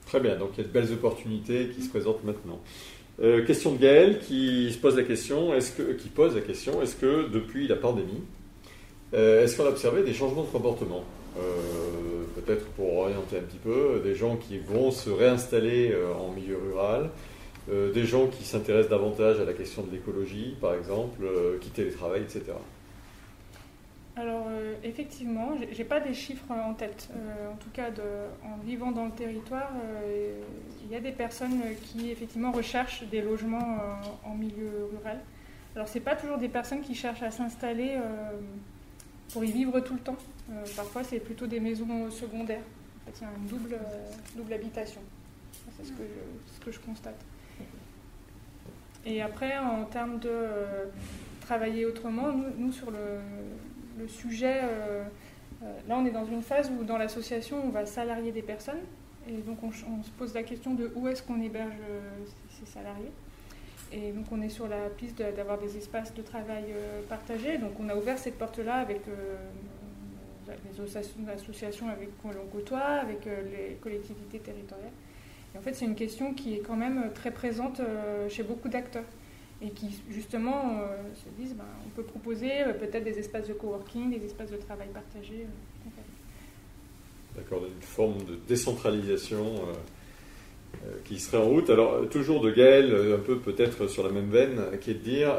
[0.06, 2.60] Très bien, donc il y a de belles opportunités qui se présentent maintenant.
[3.22, 6.82] Euh, question de Gaël qui se pose la question, est-ce que, qui pose la question,
[6.82, 8.24] est-ce que depuis la pandémie,
[9.14, 11.04] euh, est-ce qu'on a observé des changements de comportement?
[11.38, 11.42] Euh,
[12.36, 17.10] Peut-être pour orienter un petit peu, des gens qui vont se réinstaller en milieu rural,
[17.94, 22.24] des gens qui s'intéressent davantage à la question de l'écologie, par exemple, euh, qui télétravaillent,
[22.24, 22.54] etc.
[24.16, 27.09] Alors euh, effectivement, je n'ai pas des chiffres en tête.
[27.51, 27.89] en tout cas,
[28.43, 29.72] en vivant dans le territoire,
[30.84, 33.80] il y a des personnes qui effectivement recherchent des logements
[34.26, 35.20] en milieu rural.
[35.76, 37.97] Alors ce n'est pas toujours des personnes qui cherchent à s'installer
[39.32, 40.18] pour y vivre tout le temps.
[40.76, 42.64] parfois, c'est plutôt des maisons secondaires.
[43.01, 43.80] En fait, il y a une double,
[44.36, 45.01] double habitation.
[45.78, 47.20] C'est ce ce que je constate.
[49.05, 50.86] Et après, en termes de euh,
[51.41, 53.20] travailler autrement, nous, sur le,
[54.08, 55.04] sujet, euh,
[55.64, 58.82] euh, là on est dans une phase où dans l'association on va salarier des personnes.
[59.28, 61.76] Et donc on, se pose la question de où est-ce qu'on héberge
[62.49, 63.12] ces salariés.
[63.93, 66.66] Et donc on est sur la piste d'avoir des espaces de travail
[67.08, 67.60] partagés.
[67.60, 69.02] Donc on a ouvert cette porte-là avec
[70.47, 74.91] les associations avec l'on côtoie, avec les collectivités territoriales
[75.58, 78.70] en fait, c'est une question qui est quand même euh, très présente euh, chez beaucoup
[78.70, 79.06] d'acteurs
[79.62, 82.49] et qui justement euh, se disent ben, on peut proposer
[82.80, 85.45] peut-être des espaces de coworking, des espaces de travail partagés.
[87.36, 89.55] D'accord, une forme de décentralisation
[91.05, 91.70] qui serait en route.
[91.70, 95.34] Alors, toujours de Gaël, un peu peut-être sur la même veine, qui est de dire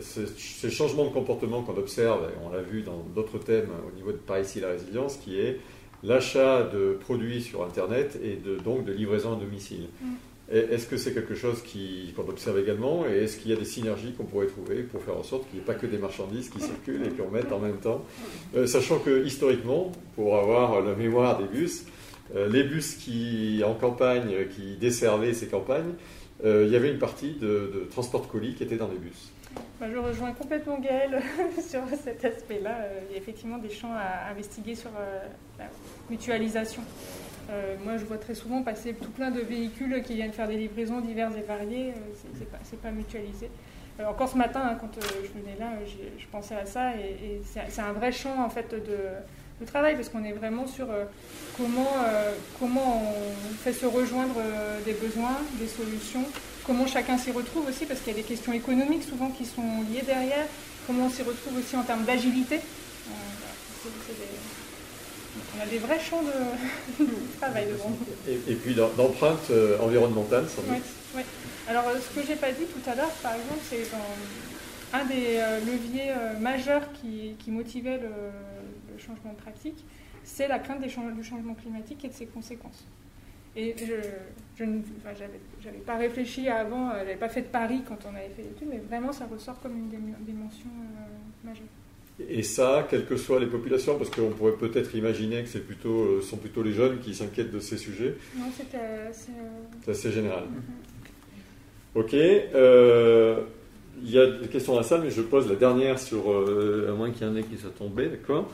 [0.00, 4.10] ces changements de comportement qu'on observe, et on l'a vu dans d'autres thèmes au niveau
[4.10, 5.60] de Paris-Ici la résilience, qui est
[6.02, 9.88] l'achat de produits sur Internet et de, donc de livraison à domicile.
[10.00, 10.06] Mm.
[10.50, 14.14] Est-ce que c'est quelque chose qu'on observe également et est-ce qu'il y a des synergies
[14.16, 16.58] qu'on pourrait trouver pour faire en sorte qu'il n'y ait pas que des marchandises qui
[16.58, 18.02] circulent et qu'on mette en même temps
[18.56, 21.84] euh, Sachant que historiquement, pour avoir la mémoire des bus,
[22.34, 25.92] euh, les bus qui, en campagne qui desservaient ces campagnes,
[26.44, 29.32] euh, il y avait une partie de, transport de colis qui était dans les bus.
[29.80, 31.20] Bah, je rejoins complètement Gaël
[31.60, 32.76] sur cet aspect-là.
[32.82, 35.20] Euh, il y a effectivement des champs à investiguer sur euh,
[35.58, 35.64] la
[36.08, 36.82] mutualisation.
[37.50, 40.56] Euh, moi, je vois très souvent passer tout plein de véhicules qui viennent faire des
[40.56, 41.94] livraisons diverses et variées.
[42.38, 43.50] c'est pas, pas, mutualisé.
[44.06, 47.92] encore ce matin, hein, quand je venais là, je pensais à ça et, c'est un
[47.92, 50.86] vrai champ en fait de, travail parce qu'on est vraiment sur
[51.56, 51.96] comment,
[52.60, 54.36] comment on fait se rejoindre
[54.84, 56.24] des besoins, des solutions
[56.68, 59.82] comment chacun s'y retrouve aussi, parce qu'il y a des questions économiques souvent qui sont
[59.90, 60.44] liées derrière,
[60.86, 62.56] comment on s'y retrouve aussi en termes d'agilité.
[62.56, 63.10] Euh,
[65.58, 67.04] on a des vrais champs de,
[67.38, 68.32] travail devant nous.
[68.32, 70.82] Et, puis d'empreinte euh, environnementale, sans doute.
[71.16, 71.22] Oui,
[71.68, 73.86] Alors euh, ce que j'ai pas dit tout à l'heure, par exemple, c'est
[74.92, 79.84] un des leviers majeurs qui, motivait le, changement de pratique,
[80.24, 82.84] c'est la crainte du changement climatique et de ses conséquences.
[83.56, 83.74] Et
[84.56, 88.42] je, n'avais pas réfléchi avant, je n'avais pas fait de Paris quand on avait fait
[88.42, 89.88] l'étude, mais vraiment ça ressort comme une
[90.20, 91.66] dimension euh, majeure.
[92.28, 96.02] Et ça, quelles que soient les populations, parce qu'on pourrait peut-être imaginer que c'est plutôt,
[96.02, 98.16] euh, sont plutôt les jeunes qui s'inquiètent de ces sujets.
[98.36, 100.44] Non, c'est assez, euh, assez, général.
[100.44, 102.00] Mm-hmm.
[102.00, 102.12] Ok.
[102.12, 106.92] il y a des questions dans la salle, mais je pose la dernière sur, à
[106.92, 108.48] moins qu'il y en ait qui soit tombé, d'accord?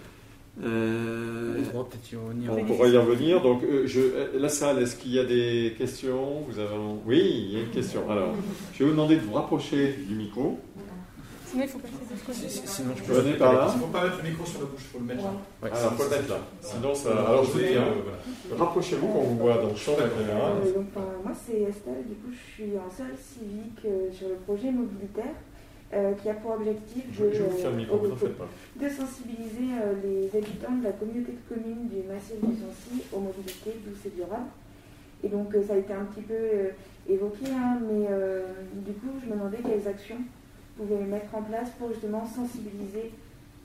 [0.62, 3.42] Euh, on pourra y revenir.
[3.42, 6.42] Donc, euh, je, euh, la salle, est-ce qu'il y a des questions?
[6.48, 6.70] Vous avez...
[7.06, 8.08] Oui, il y a une question.
[8.08, 8.34] Alors,
[8.72, 10.60] je vais vous demander de vous rapprocher du micro.
[11.54, 12.48] Sinon, il faut passer de côté.
[12.48, 13.66] Sinon, je peux venir par là.
[13.70, 15.32] Il ne faut pas mettre le micro sur la bouche, il faut le mettre là.
[15.62, 15.70] Ouais.
[15.70, 16.38] Alors, il faut le mettre là.
[16.60, 17.10] Sinon, ça.
[17.10, 20.50] Alors, je vous dis, rapprochez-vous quand vous voit dans le champ de la caméra.
[21.22, 22.02] moi, c'est Estelle.
[22.08, 25.38] Du coup, je suis en salle civique sur le projet mobilitaire.
[25.92, 31.54] Euh, qui a pour objectif de, de sensibiliser euh, les habitants de la communauté de
[31.54, 34.50] communes du massif du Sancy aux mobilités douces et durables.
[35.22, 36.34] Et donc euh, ça a été un petit peu
[37.08, 38.08] évoqué, hein, mais
[38.74, 40.18] du coup je me demandais quelles actions
[40.76, 43.12] pouvaient mettre en place pour justement sensibiliser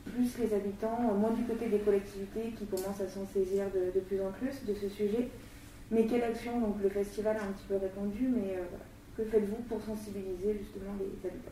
[0.05, 4.22] plus les habitants, moins du côté des collectivités qui commencent à s'en saisir de, plus
[4.22, 5.30] en plus de ce sujet.
[5.91, 8.57] Mais quelle action Donc le festival a un petit peu répondu, mais
[9.18, 11.51] que faites-vous pour sensibiliser justement les habitants?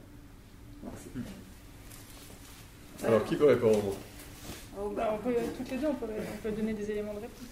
[3.05, 3.95] Alors, qui peut répondre?
[4.79, 7.47] Oh, bah, on peut, Toutes les deux, on peut, donner des éléments de réponse.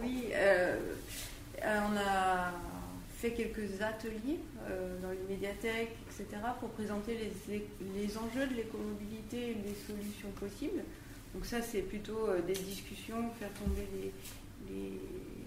[0.00, 0.76] Oui, euh,
[1.62, 2.52] euh, on a
[3.24, 4.38] fait quelques ateliers
[5.02, 7.18] dans les médiathèques, etc., pour présenter
[7.48, 10.82] les, enjeux de l'écomobilité et les solutions possibles.
[11.34, 14.12] Donc ça, c'est plutôt des discussions, faire tomber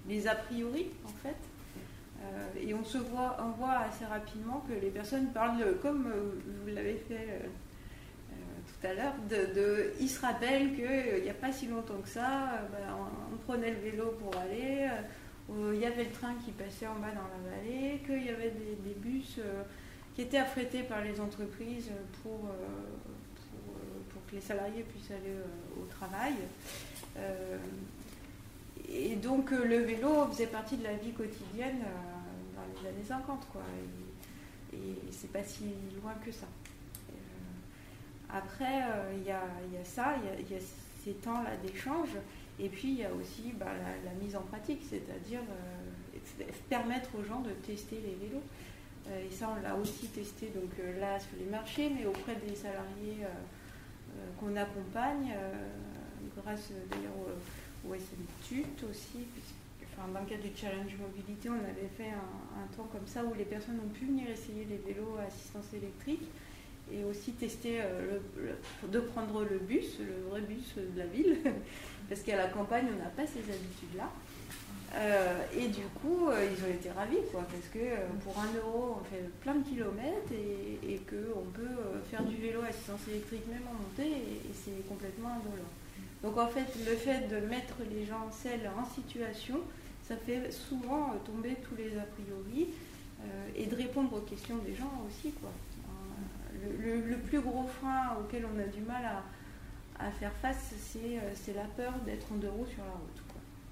[0.08, 1.38] les, a priori, en fait.
[2.60, 6.12] et on se voit, on voit assez rapidement que les personnes parlent, comme
[6.64, 7.42] vous l'avez fait
[8.68, 12.68] tout à l'heure, de, ils se rappellent qu'il n'y a pas si longtemps que ça,
[12.72, 12.96] ben,
[13.32, 14.90] on, prenait le vélo pour aller,
[15.50, 18.52] il y avait le train qui passait en bas dans la vallée, qu'il y avait
[18.52, 19.64] des, bus euh,
[20.14, 21.90] qui étaient affrétés par les entreprises
[22.22, 25.36] pour, euh, euh, pour, que les salariés puissent aller
[25.82, 26.34] au travail.
[28.90, 31.80] et donc le vélo faisait partie de la vie quotidienne
[32.56, 33.62] dans les années 50, quoi.
[34.74, 35.64] Et, et c'est pas si
[36.02, 36.48] loin que ça.
[38.30, 38.84] après,
[39.16, 39.42] il y, a,
[39.86, 40.62] ça, il y, a
[41.04, 42.10] ces temps-là d'échange.
[42.60, 43.68] Et puis il y a aussi bah,
[44.04, 48.42] la, mise en pratique, c'est-à-dire euh, permettre aux gens de tester les vélos.
[49.10, 52.36] Euh, et ça, on l'a aussi testé donc, euh, là sur les marchés, mais auprès
[52.36, 53.26] des salariés
[54.40, 55.36] qu'on accompagne,
[56.38, 57.14] grâce d'ailleurs
[57.88, 59.28] au, SMTUT aussi,
[59.84, 63.34] enfin, dans le cadre du Challenge Mobilité, on avait fait un, temps comme ça où
[63.36, 66.24] les personnes ont pu venir essayer les vélos à assistance électrique
[66.92, 67.82] et aussi tester
[68.92, 71.38] de prendre le bus, le vrai bus de la ville,
[72.10, 74.10] parce qu'à la campagne, on n'a pas ces habitudes-là.
[74.96, 78.48] Euh, et du coup, euh, ils ont été ravis, quoi, parce que euh, pour un
[78.58, 83.46] euro, on fait plein de kilomètres et, qu'on peut faire du vélo à assistance électrique
[83.48, 85.70] même en montée, et, c'est complètement indolent.
[86.24, 89.60] Donc en fait, le fait de mettre les gens celles en situation,
[90.08, 92.70] ça fait souvent tomber tous les a priori
[93.56, 95.32] et de répondre aux questions des gens aussi.
[95.34, 95.52] Quoi.
[96.82, 99.24] Le, plus gros frein auquel on a du mal à,
[100.00, 103.22] à faire face, c'est euh, la peur d'être en deux roues sur la route.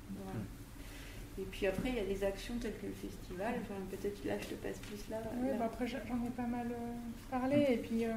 [0.09, 1.41] Hmm.
[1.41, 3.55] Et puis après, il y a des actions telles que le festival.
[3.89, 5.17] Peut-être là, je te passe plus là.
[5.37, 6.93] Oui, bah après, j'en ai pas mal euh,
[7.29, 7.65] parlé.
[7.69, 8.13] Et puis, euh,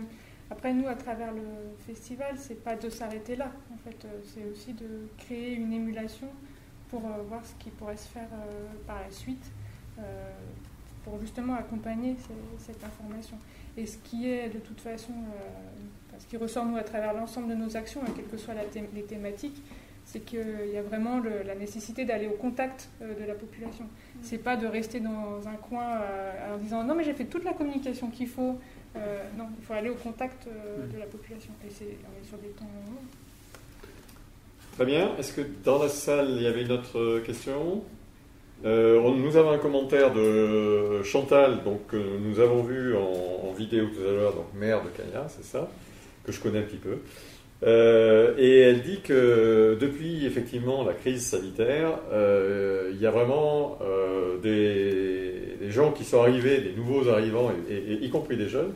[0.50, 1.42] après, nous, à travers le
[1.86, 3.50] festival, c'est pas de s'arrêter là.
[3.74, 6.28] En fait, c'est aussi de créer une émulation
[6.88, 8.28] pour voir ce qui pourrait se faire
[8.86, 9.44] par la suite,
[11.04, 12.16] pour justement accompagner
[12.56, 13.36] cette information.
[13.76, 15.12] Et ce qui est de toute façon
[16.18, 18.54] ce qui ressort nous à travers l'ensemble de nos actions, hein, quelles que soient
[18.94, 19.62] les thématiques,
[20.08, 23.84] c'est qu'il y a vraiment la nécessité d'aller au contact euh, de la population.
[23.84, 24.18] Mm.
[24.22, 27.44] C'est pas de rester dans un coin euh, en disant non mais j'ai fait toute
[27.44, 28.58] la communication qu'il faut.
[28.96, 30.94] Euh, non, il faut aller au contact mm.
[30.94, 31.50] de la population.
[31.66, 32.64] Et c'est on est sur des temps.
[34.76, 35.14] Très bien.
[35.18, 37.82] Est-ce que dans la salle il y avait une autre question?
[38.64, 44.34] Nous avons un commentaire de Chantal, donc nous avons vu en, vidéo tout à l'heure,
[44.34, 45.68] donc maire de Cagna, c'est ça?
[46.29, 46.99] Que je connais un petit peu.
[47.64, 53.79] Euh, et elle dit que depuis effectivement la crise sanitaire, euh, il y a vraiment
[53.83, 58.72] euh, des, gens qui sont arrivés, des nouveaux arrivants, y compris des jeunes,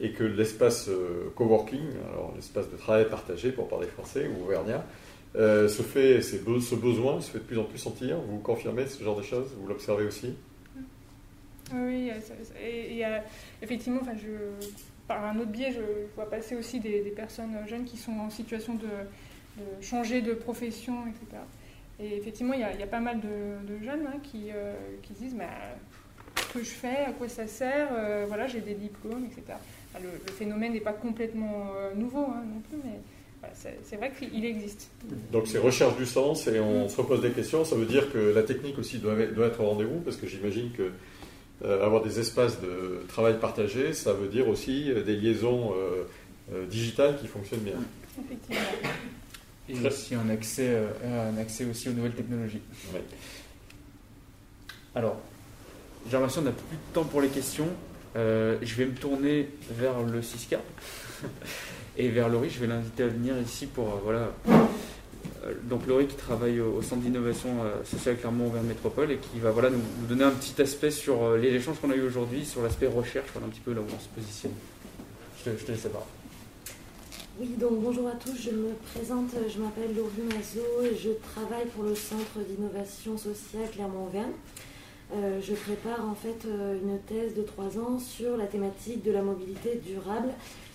[0.00, 0.90] et que l'espace
[1.34, 4.84] coworking, alors l'espace de travail partagé pour parler français ou auvergnat,
[5.34, 8.18] se fait, ce besoin se fait de plus en plus sentir.
[8.28, 9.48] Vous confirmez ce genre de choses?
[9.60, 10.34] Vous l'observez aussi?
[11.74, 12.10] Oui,
[12.62, 13.02] et,
[13.60, 14.66] effectivement, enfin, je
[15.06, 15.80] par un autre biais, je
[16.14, 18.88] vois passer aussi des, personnes jeunes qui sont en situation de,
[19.80, 21.42] changer de profession, etc.
[21.98, 25.48] Et effectivement, il y a, pas mal de, jeunes hein, qui, euh, qui disent mais,
[26.52, 29.58] que je fais, à quoi ça sert, euh, voilà, j'ai des diplômes, etc.
[30.02, 33.00] le, phénomène n'est pas complètement euh, nouveau hein, non plus, mais
[33.54, 34.90] c'est vrai qu'il existe.
[35.30, 37.64] Donc c'est recherche du sens et on se repose des questions.
[37.64, 40.90] Ça veut dire que la technique aussi doit, être au rendez-vous, parce que j'imagine que
[41.64, 47.18] avoir des espaces de travail partagés, ça veut dire aussi euh, des liaisons euh, digitales
[47.18, 47.74] qui fonctionnent bien.
[48.24, 48.60] Effectivement.
[49.68, 52.60] Et aussi un accès, un accès aussi aux nouvelles technologies.
[54.94, 55.16] Alors,
[56.06, 57.66] j'ai l'impression qu'on n'a plus de temps pour les questions.
[58.14, 60.60] je vais me tourner vers le Cisca
[61.96, 62.50] et vers Laurie.
[62.50, 64.52] Je vais l'inviter à venir ici pour voilà, euh,
[65.64, 69.70] donc Laurie qui travaille au, Centre d'innovation euh, sociale Clermont-Auvergne Métropole et qui va voilà,
[69.70, 72.86] nous, donner un petit aspect sur euh, les échanges qu'on a eu aujourd'hui, sur l'aspect
[72.86, 74.52] recherche, voilà un petit peu là où on se positionne.
[75.44, 76.06] Je te, laisse la parole.
[77.38, 81.66] Oui, donc bonjour à tous, je me présente, je m'appelle Laurie Mazot et je travaille
[81.74, 84.32] pour le Centre d'innovation sociale Clermont-Auvergne.
[85.12, 89.80] je prépare en fait une thèse de trois ans sur la thématique de la mobilité
[89.86, 90.30] durable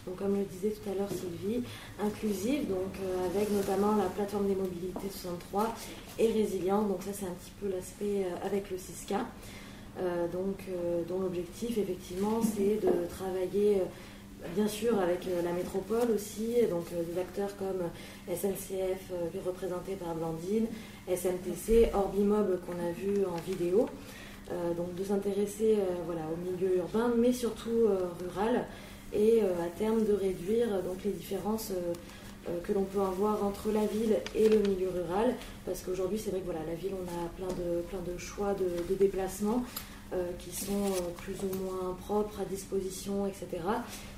[0.05, 1.61] donc comme le disait tout à l'heure Sylvie,
[2.01, 5.75] inclusive, donc euh, avec notamment la plateforme des mobilités 63
[6.17, 6.87] et résiliente.
[6.87, 9.25] Donc ça c'est un petit peu l'aspect euh, avec le CISCA.
[9.99, 10.63] Euh, donc,
[11.09, 13.81] dont l'objectif effectivement c'est de travailler
[14.55, 17.89] bien sûr avec la métropole aussi, donc des acteurs comme
[18.33, 19.11] SNCF
[19.45, 20.67] représenté par Blandine,
[21.09, 23.85] SMTC, Orbimob qu'on a vu en vidéo.
[24.77, 25.75] donc de s'intéresser
[26.05, 27.89] voilà, au milieu urbain, mais surtout
[28.21, 28.65] rural,
[29.13, 31.71] et à terme de réduire donc, les différences
[32.63, 35.35] que l'on peut avoir entre la ville et le milieu rural,
[35.65, 38.53] parce qu'aujourd'hui c'est vrai que voilà, la ville on a plein de, plein de choix
[38.53, 39.63] de, déplacements
[40.39, 43.61] qui sont plus ou moins propres à disposition, etc.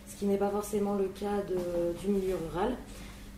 [0.08, 1.44] Ce qui n'est pas forcément le cas
[2.02, 2.78] du milieu rural.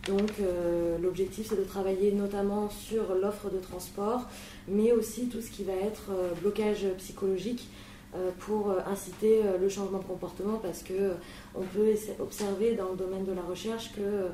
[0.06, 4.22] Donc euh, l'objectif c'est de travailler notamment sur l'offre de transport,
[4.68, 7.68] mais aussi tout ce qui va être euh, blocage psychologique
[8.14, 11.12] euh, pour inciter le changement de comportement parce que
[11.58, 14.28] on peut observer dans le domaine de la recherche que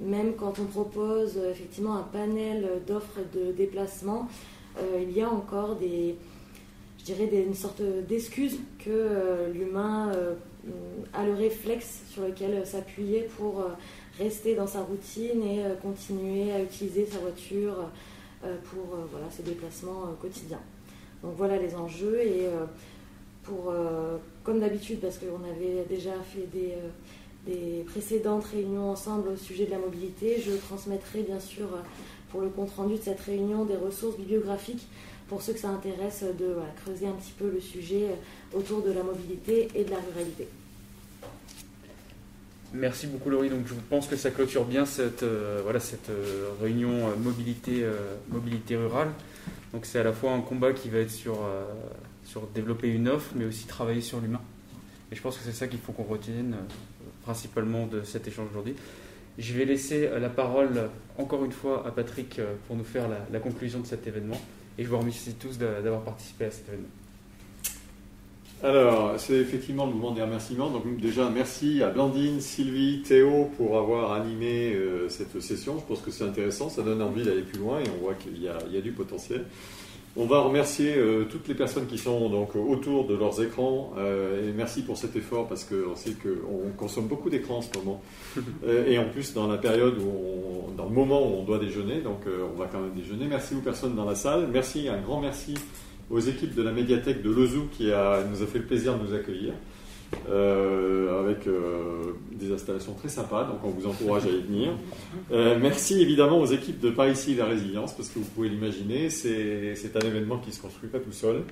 [0.00, 4.28] même quand on propose effectivement un panel d'offres de déplacement,
[5.00, 6.16] il y a encore des,
[6.98, 10.10] je dirais une sorte d'excuse que l'humain
[11.12, 13.64] a le réflexe sur lequel s'appuyer pour
[14.18, 17.90] rester dans sa routine et euh, continuer à utiliser sa voiture
[18.44, 20.60] euh, pour euh, voilà, ses déplacements quotidiens.
[21.22, 22.20] Donc voilà les enjeux
[23.44, 23.72] pour,
[24.42, 26.74] comme d'habitude, parce qu'on avait déjà fait des,
[27.46, 31.66] des, précédentes réunions ensemble au sujet de la mobilité, je transmettrai bien sûr
[32.30, 34.86] pour le compte-rendu de cette réunion des ressources bibliographiques
[35.28, 38.06] pour ceux que ça intéresse de creuser un petit peu le sujet
[38.52, 40.48] autour de la mobilité et de la ruralité.
[42.74, 43.50] Merci beaucoup Laurie.
[43.50, 47.84] Donc je pense que ça clôture bien cette, euh, voilà, cette euh, réunion euh, mobilité,
[48.28, 49.08] mobilité rurale.
[49.72, 51.38] Donc c'est à la fois un combat qui va être sur,
[52.24, 54.40] sur développer une offre, mais aussi travailler sur l'humain.
[55.12, 56.56] Et je pense que c'est ça qu'il faut qu'on retienne
[57.22, 58.74] principalement de cet échange aujourd'hui.
[59.38, 63.80] Je vais laisser la parole encore une fois à Patrick pour nous faire la conclusion
[63.80, 64.40] de cet événement.
[64.78, 66.88] Et je vous remercie tous d'avoir participé à cet événement.
[68.64, 70.70] Alors, c'est effectivement le mouvement des remerciements.
[70.70, 75.78] Donc, déjà, merci à Blandine, Sylvie, Théo pour avoir animé euh, cette session.
[75.78, 78.40] Je pense que c'est intéressant, ça donne envie d'aller plus loin et on voit qu'il
[78.42, 79.44] y, a du potentiel.
[80.16, 84.48] On va remercier euh, toutes les personnes qui sont donc autour de leurs écrans euh,
[84.48, 88.00] et merci pour cet effort parce qu'on sait qu'on consomme beaucoup d'écrans en ce moment
[88.86, 92.20] et en plus dans la période où dans le moment où on doit déjeuner, donc
[92.26, 93.26] on va quand même déjeuner.
[93.26, 95.54] Merci aux personnes dans la salle, merci un grand merci
[96.10, 99.06] aux équipes de la médiathèque de Lozou qui a, nous a fait le plaisir de
[99.06, 99.54] nous accueillir.
[100.30, 104.70] Euh, avec euh, des installations très sympas, donc on vous encourage à y venir.
[105.32, 109.10] Euh, merci évidemment aux équipes de Par ici la résilience, parce que vous pouvez l'imaginer,
[109.10, 111.42] c'est un événement qui ne se construit pas tout seul.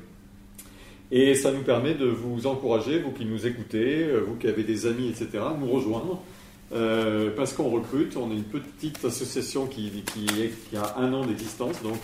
[1.10, 4.86] Et ça nous permet de vous encourager, vous qui nous écoutez, vous qui avez des
[4.86, 6.22] amis, etc., nous rejoindre.
[7.36, 9.92] parce qu'on recrute, on est une petite association qui,
[10.74, 12.00] a un an d'existence, donc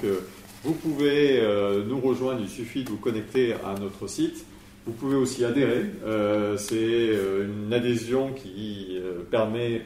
[0.63, 1.43] vous pouvez
[1.89, 4.45] nous rejoindre, il suffit de vous connecter à notre site.
[4.89, 5.85] Vous pouvez aussi adhérer.
[6.07, 8.99] Euh, c'est euh, une adhésion qui
[9.31, 9.83] permet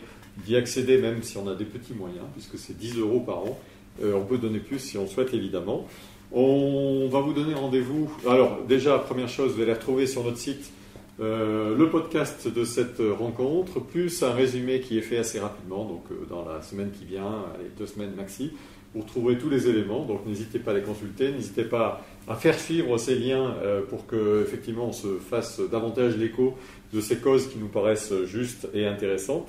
[0.46, 3.58] d'y accéder même si on a des petits moyens, puisque c'est 10 euros par an.
[4.00, 5.88] on peut donner plus si on souhaite, évidemment.
[6.30, 8.12] On va vous donner rendez-vous.
[8.28, 10.70] Alors, déjà, première chose, vous allez retrouver sur notre site
[11.18, 16.44] le podcast de cette rencontre, plus un résumé qui est fait assez rapidement, donc dans
[16.44, 18.52] la semaine qui vient, les deux semaines maxi.
[18.94, 22.58] Vous trouverez tous les éléments, donc n'hésitez pas à les consulter, n'hésitez pas à faire
[22.58, 26.58] suivre ces liens euh, pour que effectivement on se fasse davantage l'écho
[26.92, 29.48] de ces causes qui nous paraissent justes et intéressantes.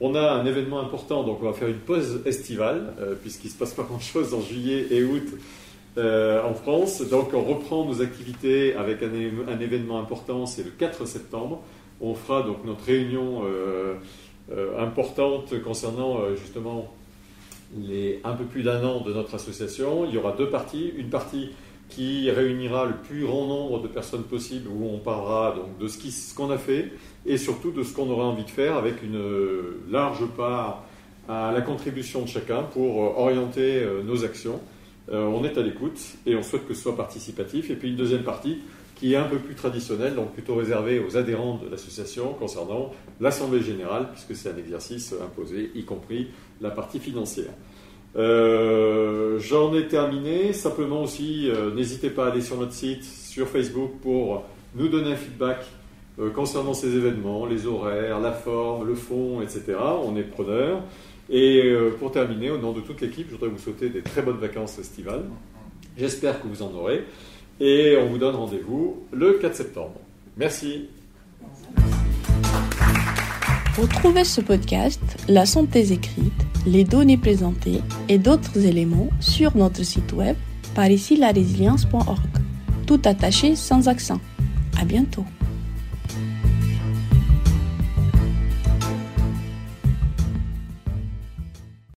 [0.00, 3.52] On a un événement important, donc on va faire une pause estivale, euh, puisqu'il ne
[3.52, 5.28] se passe pas grand-chose en juillet et août
[5.96, 7.00] euh, en France.
[7.08, 9.12] Donc on reprend nos activités avec un,
[9.48, 11.62] un événement important, c'est le 4 septembre.
[12.02, 13.44] On fera donc notre réunion
[14.76, 16.92] importante concernant justement
[17.76, 20.06] les un peu plus d'un an de notre association.
[20.06, 20.92] Il y aura deux parties.
[20.96, 21.50] Une partie
[21.88, 26.34] qui réunira le plus grand nombre de personnes possible, où on parlera donc de ce
[26.34, 26.90] qu'on a fait
[27.26, 29.20] et surtout de ce qu'on aurait envie de faire avec une
[29.90, 30.84] large part
[31.28, 34.60] à la contribution de chacun pour orienter euh, nos actions.
[35.10, 37.70] Euh, on est à l'écoute et on souhaite que ce soit participatif.
[37.70, 38.58] Et puis une deuxième partie
[38.94, 43.60] qui est un peu plus traditionnelle, donc plutôt réservée aux adhérents de l'association concernant l'Assemblée
[43.60, 46.28] générale, puisque c'est un exercice imposé, y compris
[46.64, 47.52] la partie financière.
[48.16, 50.52] Euh, j'en ai terminé.
[50.52, 54.44] Simplement aussi, euh, n'hésitez pas à aller sur notre site, sur Facebook, pour
[54.74, 55.64] nous donner un feedback
[56.18, 59.76] euh, concernant ces événements, les horaires, la forme, le fond, etc.
[60.04, 60.82] On est preneur.
[61.30, 64.36] Et pour terminer, au nom de toute l'équipe, je voudrais vous souhaiter des très bonnes
[64.36, 65.24] vacances estivales.
[65.96, 67.04] J'espère que vous en aurez.
[67.60, 70.00] Et on vous donne rendez-vous le 4 septembre.
[70.36, 70.90] Merci.
[73.78, 76.32] Retrouvez ce podcast, la synthèse écrite,
[76.66, 80.36] les données présentées et d'autres éléments sur notre site web
[80.74, 82.20] par ici la résilience.org.
[82.86, 84.20] Tout attaché sans accent.
[84.80, 85.24] À bientôt.